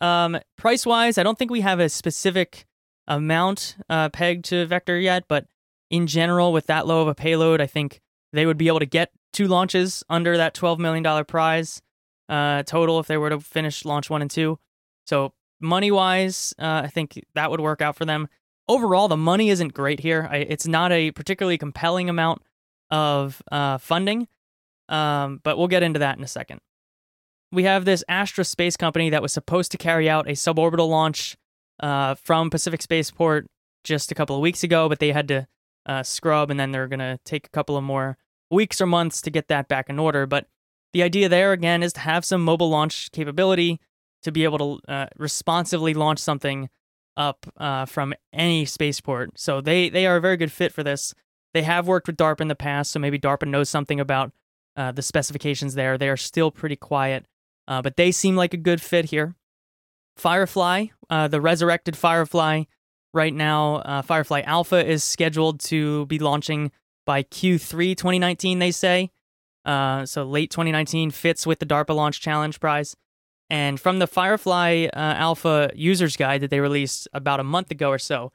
Um, 0.00 0.38
price 0.56 0.86
wise, 0.86 1.18
I 1.18 1.22
don't 1.22 1.38
think 1.38 1.50
we 1.50 1.60
have 1.62 1.80
a 1.80 1.88
specific 1.88 2.66
amount 3.06 3.76
uh, 3.88 4.10
pegged 4.10 4.44
to 4.46 4.66
Vector 4.66 4.98
yet, 4.98 5.24
but 5.28 5.46
in 5.90 6.06
general, 6.06 6.52
with 6.52 6.66
that 6.66 6.86
low 6.86 7.02
of 7.02 7.08
a 7.08 7.14
payload, 7.14 7.60
I 7.60 7.66
think 7.66 8.00
they 8.32 8.46
would 8.46 8.58
be 8.58 8.68
able 8.68 8.80
to 8.80 8.86
get 8.86 9.10
two 9.32 9.46
launches 9.46 10.04
under 10.08 10.36
that 10.36 10.54
$12 10.54 10.78
million 10.78 11.24
prize 11.24 11.80
uh, 12.28 12.62
total 12.64 12.98
if 12.98 13.06
they 13.06 13.16
were 13.16 13.30
to 13.30 13.40
finish 13.40 13.84
launch 13.84 14.10
one 14.10 14.22
and 14.22 14.30
two. 14.30 14.58
So, 15.06 15.32
money 15.60 15.90
wise, 15.90 16.54
uh, 16.58 16.82
I 16.84 16.88
think 16.88 17.24
that 17.34 17.50
would 17.50 17.60
work 17.60 17.80
out 17.80 17.96
for 17.96 18.04
them. 18.04 18.28
Overall, 18.68 19.08
the 19.08 19.16
money 19.16 19.48
isn't 19.48 19.72
great 19.72 20.00
here. 20.00 20.28
I, 20.30 20.38
it's 20.38 20.66
not 20.66 20.92
a 20.92 21.10
particularly 21.12 21.56
compelling 21.56 22.10
amount 22.10 22.42
of 22.90 23.42
uh, 23.50 23.78
funding, 23.78 24.28
um, 24.88 25.40
but 25.42 25.56
we'll 25.56 25.68
get 25.68 25.82
into 25.82 26.00
that 26.00 26.18
in 26.18 26.24
a 26.24 26.28
second. 26.28 26.60
We 27.50 27.64
have 27.64 27.86
this 27.86 28.04
Astra 28.08 28.44
Space 28.44 28.76
Company 28.76 29.08
that 29.08 29.22
was 29.22 29.32
supposed 29.32 29.72
to 29.72 29.78
carry 29.78 30.10
out 30.10 30.28
a 30.28 30.32
suborbital 30.32 30.88
launch 30.88 31.36
uh, 31.80 32.14
from 32.16 32.50
Pacific 32.50 32.82
Spaceport 32.82 33.46
just 33.84 34.12
a 34.12 34.14
couple 34.14 34.36
of 34.36 34.42
weeks 34.42 34.62
ago, 34.62 34.86
but 34.88 34.98
they 34.98 35.12
had 35.12 35.28
to 35.28 35.46
uh, 35.88 36.02
scrub, 36.02 36.50
and 36.50 36.60
then 36.60 36.70
they're 36.70 36.86
going 36.86 36.98
to 37.00 37.18
take 37.24 37.46
a 37.46 37.50
couple 37.50 37.76
of 37.76 37.82
more 37.82 38.16
weeks 38.50 38.80
or 38.80 38.86
months 38.86 39.20
to 39.22 39.30
get 39.30 39.48
that 39.48 39.68
back 39.68 39.88
in 39.88 39.98
order. 39.98 40.26
But 40.26 40.46
the 40.92 41.02
idea 41.02 41.28
there, 41.28 41.52
again, 41.52 41.82
is 41.82 41.92
to 41.94 42.00
have 42.00 42.24
some 42.24 42.42
mobile 42.44 42.70
launch 42.70 43.10
capability 43.10 43.80
to 44.22 44.32
be 44.32 44.44
able 44.44 44.58
to 44.58 44.92
uh, 44.92 45.06
responsively 45.16 45.94
launch 45.94 46.18
something 46.18 46.68
up 47.16 47.46
uh, 47.56 47.84
from 47.84 48.14
any 48.32 48.64
spaceport. 48.64 49.38
So 49.38 49.60
they, 49.60 49.88
they 49.88 50.06
are 50.06 50.16
a 50.16 50.20
very 50.20 50.36
good 50.36 50.52
fit 50.52 50.72
for 50.72 50.82
this. 50.82 51.14
They 51.54 51.62
have 51.62 51.88
worked 51.88 52.06
with 52.06 52.16
DARPA 52.16 52.42
in 52.42 52.48
the 52.48 52.54
past, 52.54 52.90
so 52.90 52.98
maybe 52.98 53.18
DARPA 53.18 53.48
knows 53.48 53.68
something 53.68 53.98
about 53.98 54.32
uh, 54.76 54.92
the 54.92 55.02
specifications 55.02 55.74
there. 55.74 55.98
They 55.98 56.08
are 56.08 56.16
still 56.16 56.50
pretty 56.50 56.76
quiet, 56.76 57.26
uh, 57.66 57.82
but 57.82 57.96
they 57.96 58.12
seem 58.12 58.36
like 58.36 58.54
a 58.54 58.58
good 58.58 58.80
fit 58.80 59.06
here. 59.06 59.34
Firefly, 60.16 60.86
uh, 61.10 61.28
the 61.28 61.40
resurrected 61.40 61.96
Firefly, 61.96 62.64
right 63.12 63.34
now. 63.34 63.76
Uh, 63.76 64.02
Firefly 64.02 64.42
Alpha 64.42 64.84
is 64.84 65.04
scheduled 65.04 65.60
to 65.60 66.06
be 66.06 66.18
launching 66.18 66.70
by 67.06 67.22
Q3 67.22 67.96
2019, 67.96 68.58
they 68.58 68.70
say. 68.70 69.10
Uh, 69.64 70.06
so 70.06 70.24
late 70.24 70.50
2019 70.50 71.10
fits 71.10 71.46
with 71.46 71.58
the 71.58 71.66
DARPA 71.66 71.94
Launch 71.94 72.20
Challenge 72.20 72.58
prize. 72.60 72.96
And 73.50 73.80
from 73.80 73.98
the 73.98 74.06
Firefly 74.06 74.88
uh, 74.92 74.96
Alpha 74.96 75.70
user's 75.74 76.16
guide 76.16 76.42
that 76.42 76.50
they 76.50 76.60
released 76.60 77.08
about 77.12 77.40
a 77.40 77.44
month 77.44 77.70
ago 77.70 77.88
or 77.90 77.98
so, 77.98 78.30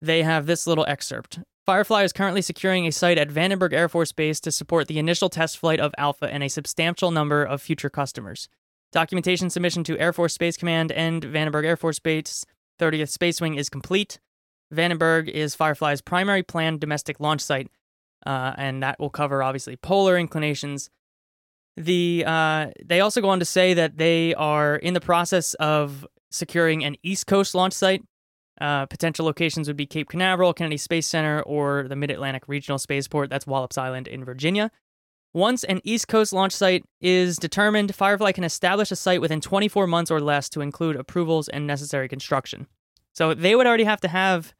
they 0.00 0.22
have 0.22 0.46
this 0.46 0.66
little 0.66 0.86
excerpt. 0.86 1.40
Firefly 1.66 2.02
is 2.02 2.12
currently 2.12 2.42
securing 2.42 2.86
a 2.86 2.92
site 2.92 3.18
at 3.18 3.28
Vandenberg 3.28 3.72
Air 3.72 3.88
Force 3.88 4.12
Base 4.12 4.40
to 4.40 4.50
support 4.50 4.88
the 4.88 4.98
initial 4.98 5.28
test 5.28 5.58
flight 5.58 5.78
of 5.78 5.94
Alpha 5.98 6.32
and 6.32 6.42
a 6.42 6.48
substantial 6.48 7.10
number 7.10 7.44
of 7.44 7.60
future 7.60 7.90
customers. 7.90 8.48
Documentation 8.92 9.50
submission 9.50 9.84
to 9.84 9.98
Air 9.98 10.12
Force 10.12 10.34
Space 10.34 10.56
Command 10.56 10.90
and 10.90 11.22
Vandenberg 11.22 11.64
Air 11.64 11.76
Force 11.76 11.98
Base 11.98 12.44
30th 12.80 13.10
Space 13.10 13.40
Wing 13.40 13.54
is 13.54 13.68
complete. 13.68 14.18
Vandenberg 14.72 15.28
is 15.28 15.54
Firefly's 15.54 16.00
primary 16.00 16.42
planned 16.42 16.80
domestic 16.80 17.20
launch 17.20 17.40
site, 17.40 17.68
uh, 18.26 18.54
and 18.56 18.82
that 18.82 18.98
will 18.98 19.10
cover 19.10 19.42
obviously 19.42 19.76
polar 19.76 20.16
inclinations. 20.16 20.90
The 21.76 22.24
uh, 22.26 22.68
they 22.84 23.00
also 23.00 23.20
go 23.20 23.28
on 23.28 23.38
to 23.40 23.44
say 23.44 23.74
that 23.74 23.96
they 23.96 24.34
are 24.34 24.76
in 24.76 24.94
the 24.94 25.00
process 25.00 25.54
of 25.54 26.06
securing 26.30 26.84
an 26.84 26.96
East 27.02 27.26
Coast 27.26 27.54
launch 27.54 27.72
site. 27.72 28.02
Uh, 28.60 28.86
potential 28.86 29.24
locations 29.24 29.66
would 29.68 29.76
be 29.76 29.86
Cape 29.86 30.08
Canaveral, 30.10 30.52
Kennedy 30.52 30.76
Space 30.76 31.06
Center, 31.06 31.40
or 31.42 31.86
the 31.88 31.96
Mid 31.96 32.10
Atlantic 32.10 32.44
Regional 32.46 32.78
Spaceport. 32.78 33.30
That's 33.30 33.46
Wallops 33.46 33.78
Island 33.78 34.06
in 34.06 34.24
Virginia. 34.24 34.70
Once 35.32 35.62
an 35.64 35.80
East 35.84 36.08
Coast 36.08 36.32
launch 36.32 36.52
site 36.52 36.84
is 37.00 37.36
determined, 37.36 37.94
Firefly 37.94 38.32
can 38.32 38.42
establish 38.42 38.90
a 38.90 38.96
site 38.96 39.20
within 39.20 39.40
24 39.40 39.86
months 39.86 40.10
or 40.10 40.20
less 40.20 40.48
to 40.48 40.60
include 40.60 40.96
approvals 40.96 41.48
and 41.48 41.66
necessary 41.66 42.08
construction. 42.08 42.66
So 43.12 43.34
they 43.34 43.54
would 43.54 43.66
already 43.66 43.84
have 43.84 44.00
to 44.00 44.08
have 44.08 44.54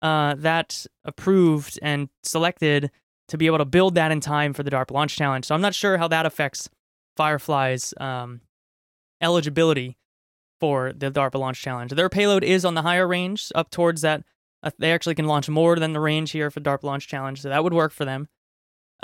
uh, 0.00 0.34
that 0.38 0.86
approved 1.04 1.78
and 1.82 2.08
selected 2.22 2.90
to 3.28 3.38
be 3.38 3.46
able 3.46 3.58
to 3.58 3.64
build 3.64 3.94
that 3.96 4.12
in 4.12 4.20
time 4.20 4.52
for 4.52 4.62
the 4.62 4.70
DARPA 4.70 4.92
Launch 4.92 5.16
Challenge. 5.16 5.44
So 5.44 5.54
I'm 5.54 5.60
not 5.60 5.74
sure 5.74 5.98
how 5.98 6.08
that 6.08 6.26
affects 6.26 6.68
Firefly's 7.16 7.94
um, 7.98 8.40
eligibility 9.20 9.96
for 10.60 10.92
the 10.92 11.10
DARPA 11.10 11.38
Launch 11.38 11.60
Challenge. 11.60 11.92
Their 11.92 12.08
payload 12.08 12.44
is 12.44 12.64
on 12.64 12.74
the 12.74 12.82
higher 12.82 13.06
range, 13.06 13.50
up 13.54 13.70
towards 13.70 14.02
that. 14.02 14.22
Uh, 14.62 14.70
they 14.78 14.92
actually 14.92 15.14
can 15.14 15.26
launch 15.26 15.48
more 15.48 15.76
than 15.76 15.92
the 15.92 16.00
range 16.00 16.30
here 16.30 16.50
for 16.50 16.60
DARPA 16.60 16.84
Launch 16.84 17.08
Challenge, 17.08 17.40
so 17.40 17.48
that 17.48 17.62
would 17.62 17.74
work 17.74 17.92
for 17.92 18.04
them. 18.04 18.28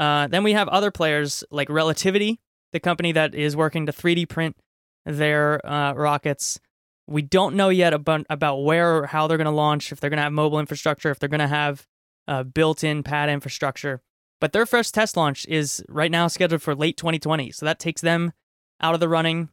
Uh, 0.00 0.26
then 0.28 0.42
we 0.42 0.54
have 0.54 0.66
other 0.68 0.90
players 0.90 1.44
like 1.50 1.68
Relativity, 1.68 2.40
the 2.72 2.80
company 2.80 3.12
that 3.12 3.34
is 3.34 3.54
working 3.54 3.84
to 3.84 3.92
3D 3.92 4.30
print 4.30 4.56
their 5.04 5.64
uh, 5.66 5.92
rockets. 5.92 6.58
We 7.06 7.20
don't 7.20 7.54
know 7.54 7.68
yet 7.68 7.92
about, 7.92 8.24
about 8.30 8.64
where 8.64 8.96
or 8.96 9.06
how 9.06 9.26
they're 9.26 9.36
going 9.36 9.44
to 9.44 9.50
launch, 9.50 9.92
if 9.92 10.00
they're 10.00 10.08
going 10.08 10.16
to 10.16 10.22
have 10.22 10.32
mobile 10.32 10.58
infrastructure, 10.58 11.10
if 11.10 11.18
they're 11.18 11.28
going 11.28 11.40
to 11.40 11.48
have 11.48 11.86
uh, 12.26 12.44
built 12.44 12.82
in 12.82 13.02
pad 13.02 13.28
infrastructure. 13.28 14.00
But 14.40 14.54
their 14.54 14.64
first 14.64 14.94
test 14.94 15.18
launch 15.18 15.44
is 15.46 15.84
right 15.86 16.10
now 16.10 16.28
scheduled 16.28 16.62
for 16.62 16.74
late 16.74 16.96
2020. 16.96 17.50
So 17.50 17.66
that 17.66 17.78
takes 17.78 18.00
them 18.00 18.32
out 18.80 18.94
of 18.94 19.00
the 19.00 19.08
running. 19.08 19.50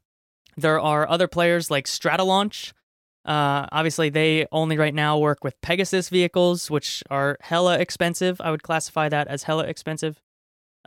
There 0.56 0.80
are 0.80 1.10
other 1.10 1.28
players 1.28 1.70
like 1.70 1.88
Stratolaunch. 1.88 2.72
Uh, 3.26 3.68
obviously, 3.74 4.08
they 4.08 4.48
only 4.54 4.78
right 4.78 4.96
now 4.96 5.18
work 5.18 5.44
with 5.44 5.60
Pegasus 5.60 6.08
vehicles, 6.08 6.72
which 6.72 7.04
are 7.10 7.38
hella 7.42 7.78
expensive. 7.78 8.40
I 8.40 8.52
would 8.52 8.64
classify 8.64 9.10
that 9.10 9.28
as 9.28 9.44
hella 9.44 9.66
expensive. 9.66 10.22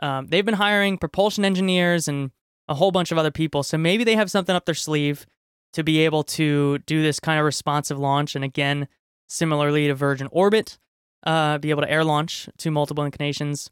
Um, 0.01 0.27
they've 0.27 0.45
been 0.45 0.55
hiring 0.55 0.97
propulsion 0.97 1.45
engineers 1.45 2.07
and 2.07 2.31
a 2.67 2.73
whole 2.75 2.91
bunch 2.91 3.11
of 3.11 3.17
other 3.17 3.31
people. 3.31 3.63
So 3.63 3.77
maybe 3.77 4.03
they 4.03 4.15
have 4.15 4.31
something 4.31 4.55
up 4.55 4.65
their 4.65 4.75
sleeve 4.75 5.25
to 5.73 5.83
be 5.83 5.99
able 5.99 6.23
to 6.23 6.79
do 6.79 7.01
this 7.01 7.19
kind 7.19 7.39
of 7.39 7.45
responsive 7.45 7.99
launch. 7.99 8.35
And 8.35 8.43
again, 8.43 8.87
similarly 9.29 9.87
to 9.87 9.95
Virgin 9.95 10.27
Orbit, 10.31 10.77
uh, 11.25 11.57
be 11.57 11.69
able 11.69 11.81
to 11.81 11.91
air 11.91 12.03
launch 12.03 12.49
to 12.57 12.71
multiple 12.71 13.05
inclinations. 13.05 13.69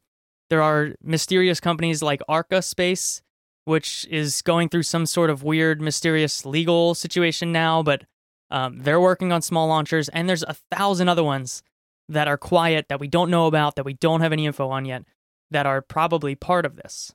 There 0.50 0.62
are 0.62 0.96
mysterious 1.04 1.60
companies 1.60 2.02
like 2.02 2.22
Arca 2.28 2.62
Space, 2.62 3.22
which 3.66 4.08
is 4.10 4.42
going 4.42 4.70
through 4.70 4.84
some 4.84 5.06
sort 5.06 5.30
of 5.30 5.44
weird, 5.44 5.82
mysterious 5.82 6.46
legal 6.46 6.96
situation 6.96 7.52
now, 7.52 7.84
but 7.84 8.04
um, 8.50 8.80
they're 8.80 9.02
working 9.02 9.32
on 9.32 9.42
small 9.42 9.68
launchers. 9.68 10.10
And 10.10 10.28
there's 10.28 10.44
a 10.44 10.56
thousand 10.72 11.10
other 11.10 11.24
ones 11.24 11.62
that 12.08 12.28
are 12.28 12.38
quiet, 12.38 12.88
that 12.90 13.00
we 13.00 13.08
don't 13.08 13.30
know 13.30 13.46
about, 13.46 13.76
that 13.76 13.86
we 13.86 13.94
don't 13.94 14.22
have 14.22 14.34
any 14.34 14.48
info 14.48 14.70
on 14.70 14.86
yet, 14.86 15.04
that 15.52 15.66
are 15.66 15.82
probably 15.82 16.36
part 16.36 16.66
of 16.66 16.76
this. 16.76 17.14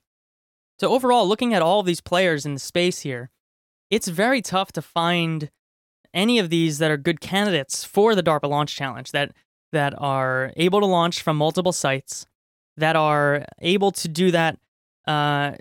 So, 0.80 0.90
overall, 0.90 1.26
looking 1.26 1.54
at 1.54 1.62
all 1.62 1.82
these 1.82 2.00
players 2.00 2.44
in 2.44 2.54
the 2.54 2.60
space 2.60 3.00
here, 3.00 3.30
it's 3.90 4.08
very 4.08 4.42
tough 4.42 4.72
to 4.72 4.82
find 4.82 5.50
any 6.12 6.38
of 6.38 6.50
these 6.50 6.78
that 6.78 6.90
are 6.90 6.96
good 6.96 7.20
candidates 7.20 7.84
for 7.84 8.14
the 8.14 8.22
DARPA 8.22 8.48
Launch 8.48 8.74
Challenge 8.74 9.10
that, 9.12 9.32
that 9.72 9.94
are 9.98 10.52
able 10.56 10.80
to 10.80 10.86
launch 10.86 11.22
from 11.22 11.36
multiple 11.36 11.72
sites, 11.72 12.26
that 12.76 12.96
are 12.96 13.44
able 13.60 13.92
to 13.92 14.08
do 14.08 14.30
that 14.30 14.58
uh, 15.06 15.52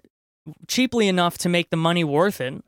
cheaply 0.68 1.08
enough 1.08 1.38
to 1.40 1.50
make 1.50 1.70
the 1.70 1.78
money 1.78 2.04
worth 2.04 2.42
it, 2.42 2.64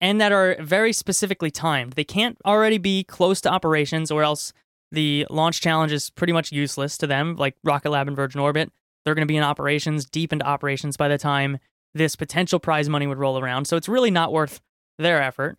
and 0.00 0.20
that 0.20 0.32
are 0.32 0.56
very 0.60 0.92
specifically 0.92 1.50
timed. 1.50 1.94
They 1.94 2.04
can't 2.04 2.36
already 2.44 2.78
be 2.78 3.04
close 3.04 3.40
to 3.42 3.50
operations, 3.50 4.10
or 4.10 4.22
else 4.22 4.52
the 4.90 5.26
launch 5.30 5.60
challenge 5.60 5.92
is 5.92 6.10
pretty 6.10 6.32
much 6.32 6.52
useless 6.52 6.98
to 6.98 7.06
them, 7.06 7.36
like 7.36 7.56
Rocket 7.64 7.90
Lab 7.90 8.08
and 8.08 8.16
Virgin 8.16 8.40
Orbit. 8.40 8.72
They're 9.04 9.14
going 9.14 9.26
to 9.26 9.30
be 9.30 9.36
in 9.36 9.42
operations, 9.42 10.04
deep 10.04 10.32
into 10.32 10.46
operations 10.46 10.96
by 10.96 11.08
the 11.08 11.18
time 11.18 11.58
this 11.94 12.16
potential 12.16 12.58
prize 12.58 12.88
money 12.88 13.06
would 13.06 13.18
roll 13.18 13.38
around. 13.38 13.66
So 13.66 13.76
it's 13.76 13.88
really 13.88 14.10
not 14.10 14.32
worth 14.32 14.60
their 14.98 15.22
effort. 15.22 15.58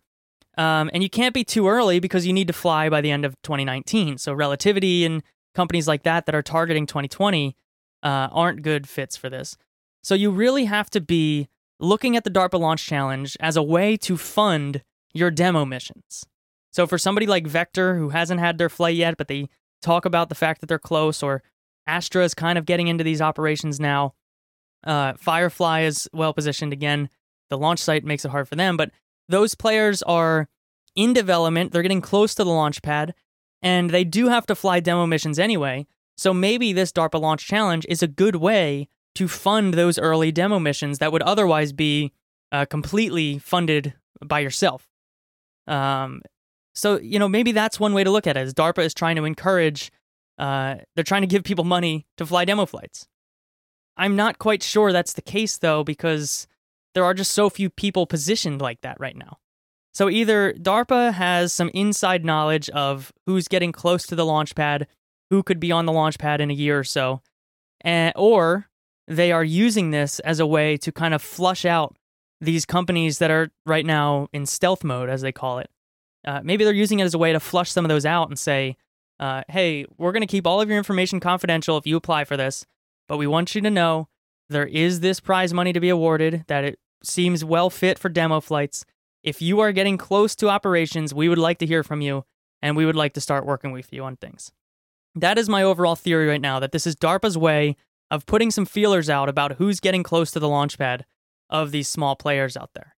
Um, 0.56 0.90
and 0.92 1.02
you 1.02 1.10
can't 1.10 1.34
be 1.34 1.44
too 1.44 1.68
early 1.68 2.00
because 2.00 2.26
you 2.26 2.32
need 2.32 2.46
to 2.46 2.52
fly 2.52 2.88
by 2.88 3.00
the 3.00 3.10
end 3.10 3.24
of 3.24 3.34
2019. 3.42 4.18
So 4.18 4.32
Relativity 4.32 5.04
and 5.04 5.22
companies 5.54 5.88
like 5.88 6.02
that 6.04 6.26
that 6.26 6.34
are 6.34 6.42
targeting 6.42 6.86
2020 6.86 7.56
uh, 8.02 8.28
aren't 8.30 8.62
good 8.62 8.88
fits 8.88 9.16
for 9.16 9.28
this. 9.28 9.56
So 10.02 10.14
you 10.14 10.30
really 10.30 10.66
have 10.66 10.90
to 10.90 11.00
be 11.00 11.48
looking 11.80 12.16
at 12.16 12.24
the 12.24 12.30
DARPA 12.30 12.58
Launch 12.58 12.86
Challenge 12.86 13.36
as 13.40 13.56
a 13.56 13.62
way 13.62 13.96
to 13.98 14.16
fund 14.16 14.82
your 15.12 15.30
demo 15.30 15.64
missions. 15.64 16.24
So 16.72 16.86
for 16.86 16.98
somebody 16.98 17.26
like 17.26 17.46
Vector 17.46 17.96
who 17.96 18.10
hasn't 18.10 18.40
had 18.40 18.58
their 18.58 18.68
flight 18.68 18.96
yet, 18.96 19.16
but 19.16 19.28
they 19.28 19.48
talk 19.80 20.04
about 20.04 20.28
the 20.28 20.34
fact 20.34 20.60
that 20.60 20.66
they're 20.66 20.78
close, 20.78 21.22
or 21.22 21.42
Astra 21.86 22.24
is 22.24 22.34
kind 22.34 22.58
of 22.58 22.66
getting 22.66 22.88
into 22.88 23.04
these 23.04 23.20
operations 23.20 23.78
now. 23.80 24.14
Uh, 24.84 25.14
Firefly 25.18 25.82
is 25.82 26.08
well 26.12 26.32
positioned 26.32 26.72
again. 26.72 27.08
The 27.50 27.58
launch 27.58 27.78
site 27.78 28.04
makes 28.04 28.24
it 28.24 28.30
hard 28.30 28.48
for 28.48 28.56
them, 28.56 28.76
but 28.76 28.90
those 29.28 29.54
players 29.54 30.02
are 30.02 30.48
in 30.96 31.12
development. 31.12 31.72
They're 31.72 31.82
getting 31.82 32.00
close 32.00 32.34
to 32.36 32.44
the 32.44 32.50
launch 32.50 32.82
pad, 32.82 33.14
and 33.62 33.90
they 33.90 34.04
do 34.04 34.28
have 34.28 34.46
to 34.46 34.54
fly 34.54 34.80
demo 34.80 35.06
missions 35.06 35.38
anyway. 35.38 35.86
So 36.16 36.32
maybe 36.32 36.72
this 36.72 36.92
DARPA 36.92 37.20
launch 37.20 37.46
challenge 37.46 37.86
is 37.88 38.02
a 38.02 38.08
good 38.08 38.36
way 38.36 38.88
to 39.14 39.28
fund 39.28 39.74
those 39.74 39.98
early 39.98 40.32
demo 40.32 40.58
missions 40.58 40.98
that 40.98 41.12
would 41.12 41.22
otherwise 41.22 41.72
be 41.72 42.12
uh, 42.52 42.64
completely 42.66 43.38
funded 43.38 43.94
by 44.24 44.40
yourself. 44.40 44.88
Um, 45.66 46.22
so 46.74 46.98
you 47.00 47.18
know 47.18 47.28
maybe 47.28 47.52
that's 47.52 47.80
one 47.80 47.94
way 47.94 48.04
to 48.04 48.10
look 48.10 48.26
at 48.26 48.36
it. 48.36 48.42
Is 48.42 48.54
DARPA 48.54 48.84
is 48.84 48.94
trying 48.94 49.16
to 49.16 49.24
encourage, 49.24 49.90
uh, 50.38 50.76
they're 50.94 51.04
trying 51.04 51.22
to 51.22 51.28
give 51.28 51.44
people 51.44 51.64
money 51.64 52.06
to 52.16 52.26
fly 52.26 52.44
demo 52.44 52.66
flights. 52.66 53.06
I'm 53.96 54.16
not 54.16 54.38
quite 54.38 54.62
sure 54.62 54.92
that's 54.92 55.12
the 55.12 55.22
case 55.22 55.58
though, 55.58 55.84
because 55.84 56.46
there 56.94 57.04
are 57.04 57.14
just 57.14 57.32
so 57.32 57.50
few 57.50 57.70
people 57.70 58.06
positioned 58.06 58.60
like 58.60 58.80
that 58.82 58.98
right 58.98 59.16
now. 59.16 59.38
So 59.92 60.10
either 60.10 60.52
DARPA 60.54 61.12
has 61.12 61.52
some 61.52 61.70
inside 61.72 62.24
knowledge 62.24 62.68
of 62.70 63.12
who's 63.26 63.46
getting 63.46 63.70
close 63.70 64.04
to 64.06 64.16
the 64.16 64.26
launch 64.26 64.54
pad, 64.56 64.88
who 65.30 65.42
could 65.42 65.60
be 65.60 65.70
on 65.70 65.86
the 65.86 65.92
launch 65.92 66.18
pad 66.18 66.40
in 66.40 66.50
a 66.50 66.54
year 66.54 66.78
or 66.78 66.84
so, 66.84 67.22
and, 67.80 68.12
or 68.16 68.68
they 69.06 69.30
are 69.30 69.44
using 69.44 69.92
this 69.92 70.18
as 70.20 70.40
a 70.40 70.46
way 70.46 70.76
to 70.78 70.90
kind 70.90 71.14
of 71.14 71.22
flush 71.22 71.64
out 71.64 71.96
these 72.40 72.66
companies 72.66 73.18
that 73.18 73.30
are 73.30 73.50
right 73.66 73.86
now 73.86 74.28
in 74.32 74.46
stealth 74.46 74.82
mode, 74.82 75.08
as 75.08 75.20
they 75.20 75.32
call 75.32 75.58
it. 75.58 75.70
Uh, 76.26 76.40
maybe 76.42 76.64
they're 76.64 76.72
using 76.72 76.98
it 76.98 77.04
as 77.04 77.14
a 77.14 77.18
way 77.18 77.32
to 77.32 77.38
flush 77.38 77.70
some 77.70 77.84
of 77.84 77.88
those 77.88 78.06
out 78.06 78.28
and 78.28 78.38
say, 78.38 78.76
uh, 79.20 79.42
hey, 79.48 79.86
we're 79.96 80.12
going 80.12 80.22
to 80.22 80.26
keep 80.26 80.46
all 80.46 80.60
of 80.60 80.68
your 80.68 80.78
information 80.78 81.20
confidential 81.20 81.76
if 81.78 81.86
you 81.86 81.96
apply 81.96 82.24
for 82.24 82.36
this, 82.36 82.66
but 83.08 83.16
we 83.16 83.26
want 83.26 83.54
you 83.54 83.60
to 83.60 83.70
know 83.70 84.08
there 84.48 84.66
is 84.66 85.00
this 85.00 85.20
prize 85.20 85.54
money 85.54 85.72
to 85.72 85.80
be 85.80 85.88
awarded, 85.88 86.44
that 86.48 86.64
it 86.64 86.78
seems 87.02 87.44
well 87.44 87.70
fit 87.70 87.98
for 87.98 88.08
demo 88.08 88.40
flights. 88.40 88.84
If 89.22 89.40
you 89.40 89.60
are 89.60 89.72
getting 89.72 89.96
close 89.96 90.34
to 90.36 90.48
operations, 90.48 91.14
we 91.14 91.28
would 91.28 91.38
like 91.38 91.58
to 91.58 91.66
hear 91.66 91.82
from 91.82 92.00
you 92.00 92.24
and 92.60 92.76
we 92.76 92.86
would 92.86 92.96
like 92.96 93.14
to 93.14 93.20
start 93.20 93.46
working 93.46 93.72
with 93.72 93.92
you 93.92 94.04
on 94.04 94.16
things. 94.16 94.52
That 95.14 95.38
is 95.38 95.48
my 95.48 95.62
overall 95.62 95.96
theory 95.96 96.26
right 96.26 96.40
now 96.40 96.58
that 96.60 96.72
this 96.72 96.86
is 96.86 96.96
DARPA's 96.96 97.38
way 97.38 97.76
of 98.10 98.26
putting 98.26 98.50
some 98.50 98.66
feelers 98.66 99.08
out 99.08 99.28
about 99.28 99.52
who's 99.52 99.80
getting 99.80 100.02
close 100.02 100.30
to 100.32 100.40
the 100.40 100.48
launch 100.48 100.78
pad 100.78 101.04
of 101.48 101.70
these 101.70 101.88
small 101.88 102.16
players 102.16 102.56
out 102.56 102.70
there. 102.74 102.96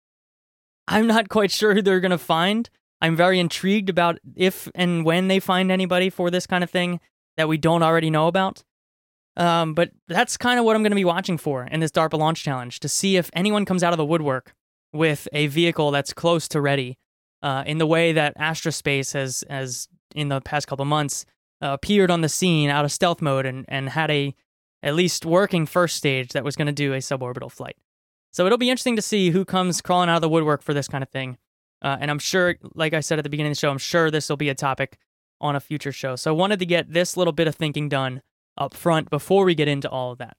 I'm 0.89 1.07
not 1.07 1.29
quite 1.29 1.51
sure 1.51 1.75
who 1.75 1.83
they're 1.83 2.01
going 2.01 2.11
to 2.11 2.19
find. 2.19 2.71
I'm 3.01 3.17
very 3.17 3.39
intrigued 3.39 3.91
about 3.91 4.19
if 4.35 4.69
and 4.75 5.05
when 5.05 5.29
they 5.29 5.41
find 5.41 5.71
anybody 5.71 6.11
for 6.11 6.31
this 6.31 6.47
kind 6.47 6.65
of 6.65 6.71
thing 6.71 7.01
that 7.37 7.49
we 7.49 7.59
don't 7.59 7.83
already 7.83 8.11
know 8.11 8.27
about. 8.27 8.65
Um, 9.37 9.75
but 9.75 9.91
that's 10.09 10.37
kind 10.37 10.59
of 10.59 10.65
what 10.65 10.77
I'm 10.77 10.83
going 10.83 10.93
to 10.93 10.97
be 10.97 11.05
watching 11.05 11.37
for 11.37 11.65
in 11.65 11.81
this 11.81 11.91
DARPA 11.91 12.19
launch 12.19 12.43
challenge 12.43 12.81
to 12.81 12.89
see 12.89 13.17
if 13.17 13.31
anyone 13.35 13.67
comes 13.67 13.83
out 13.83 13.93
of 13.93 13.99
the 13.99 14.05
woodwork 14.05 14.55
with 14.93 15.29
a 15.33 15.47
vehicle 15.49 15.91
that's 15.91 16.15
close 16.15 16.49
to 16.49 16.61
ready, 16.61 16.97
uh, 17.43 17.63
in 17.67 17.77
the 17.77 17.87
way 17.87 18.13
that 18.13 18.33
Astra 18.37 18.73
Space 18.73 19.13
has, 19.13 19.45
has 19.51 19.89
in 20.15 20.31
the 20.31 20.41
past 20.41 20.67
couple 20.67 20.87
months, 20.87 21.27
uh, 21.63 21.69
appeared 21.69 22.11
on 22.11 22.23
the 22.23 22.31
scene 22.31 22.71
out 22.71 22.87
of 22.87 22.93
stealth 22.93 23.21
mode 23.21 23.45
and, 23.45 23.67
and 23.69 23.91
had 23.91 24.11
a 24.11 24.35
at 24.83 24.95
least 24.95 25.27
working 25.27 25.67
first 25.67 25.97
stage 25.97 26.33
that 26.33 26.45
was 26.45 26.57
going 26.57 26.67
to 26.67 26.73
do 26.73 26.95
a 26.95 26.99
suborbital 26.99 27.51
flight. 27.51 27.77
So 28.33 28.47
it'll 28.47 28.59
be 28.59 28.71
interesting 28.71 28.97
to 28.97 29.03
see 29.03 29.31
who 29.31 29.45
comes 29.45 29.81
crawling 29.81 30.09
out 30.09 30.17
of 30.17 30.23
the 30.23 30.29
woodwork 30.29 30.63
for 30.63 30.75
this 30.75 30.89
kind 30.89 31.03
of 31.03 31.11
thing. 31.11 31.39
Uh, 31.83 31.97
and 32.01 32.11
I'm 32.11 32.19
sure, 32.19 32.57
like 32.75 32.95
I 32.95 33.01
said 33.01 33.19
at 33.19 33.23
the 33.23 33.31
beginning 33.31 33.53
of 33.53 33.57
the 33.57 33.61
show, 33.61 33.71
I'm 33.71 33.79
sure 33.79 34.11
this 34.11 34.29
will 34.29 34.37
be 34.37 34.49
a 34.49 34.55
topic 34.55 34.99
on 35.41 35.55
a 35.55 35.61
future 35.61 35.93
show. 35.93 36.17
So 36.17 36.33
I 36.33 36.37
wanted 36.37 36.59
to 36.61 36.67
get 36.67 36.93
this 36.93 37.17
little 37.17 37.33
bit 37.33 37.47
of 37.47 37.55
thinking 37.55 37.89
done 37.89 38.23
up 38.57 38.75
front 38.75 39.11
before 39.11 39.45
we 39.45 39.55
get 39.55 39.69
into 39.69 39.89
all 39.89 40.13
of 40.13 40.19
that. 40.19 40.37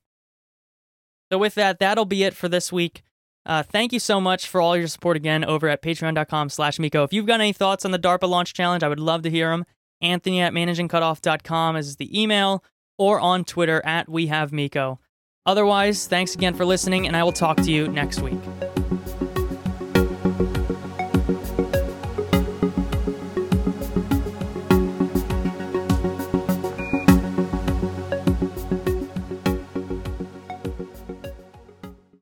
So 1.32 1.38
with 1.38 1.56
that, 1.56 1.80
that'll 1.80 2.06
be 2.06 2.24
it 2.24 2.34
for 2.34 2.50
this 2.50 2.72
week. 2.72 3.04
Uh, 3.46 3.64
thank 3.64 3.94
you 3.94 4.00
so 4.00 4.20
much 4.20 4.48
for 4.48 4.60
all 4.60 4.76
your 4.76 4.88
support 4.88 5.16
again 5.16 5.46
over 5.46 5.70
at 5.70 5.82
patreon.com 5.82 6.50
slash 6.50 6.80
MECO. 6.80 7.04
If 7.04 7.14
you've 7.14 7.26
got 7.26 7.40
any 7.40 7.54
thoughts 7.54 7.86
on 7.86 7.92
the 7.92 8.00
DARPA 8.00 8.28
launch 8.28 8.54
challenge, 8.54 8.84
I 8.84 8.90
would 8.90 9.00
love 9.00 9.22
to 9.22 9.30
hear 9.30 9.50
them. 9.50 9.66
Anthony 10.02 10.42
at 10.42 10.54
mainenginecutoff.com 10.54 11.76
is 11.78 11.96
the 11.96 12.22
email, 12.22 12.64
or 12.98 13.20
on 13.20 13.46
Twitter 13.46 13.84
at 13.86 14.10
We 14.10 14.28
Have 14.28 14.52
MECO. 14.52 15.00
Otherwise, 15.46 16.08
thanks 16.08 16.36
again 16.36 16.54
for 16.54 16.66
listening, 16.66 17.08
and 17.08 17.16
I 17.16 17.24
will 17.24 17.32
talk 17.32 17.58
to 17.58 17.72
you 17.72 17.88
next 17.88 18.22
week. 18.22 18.67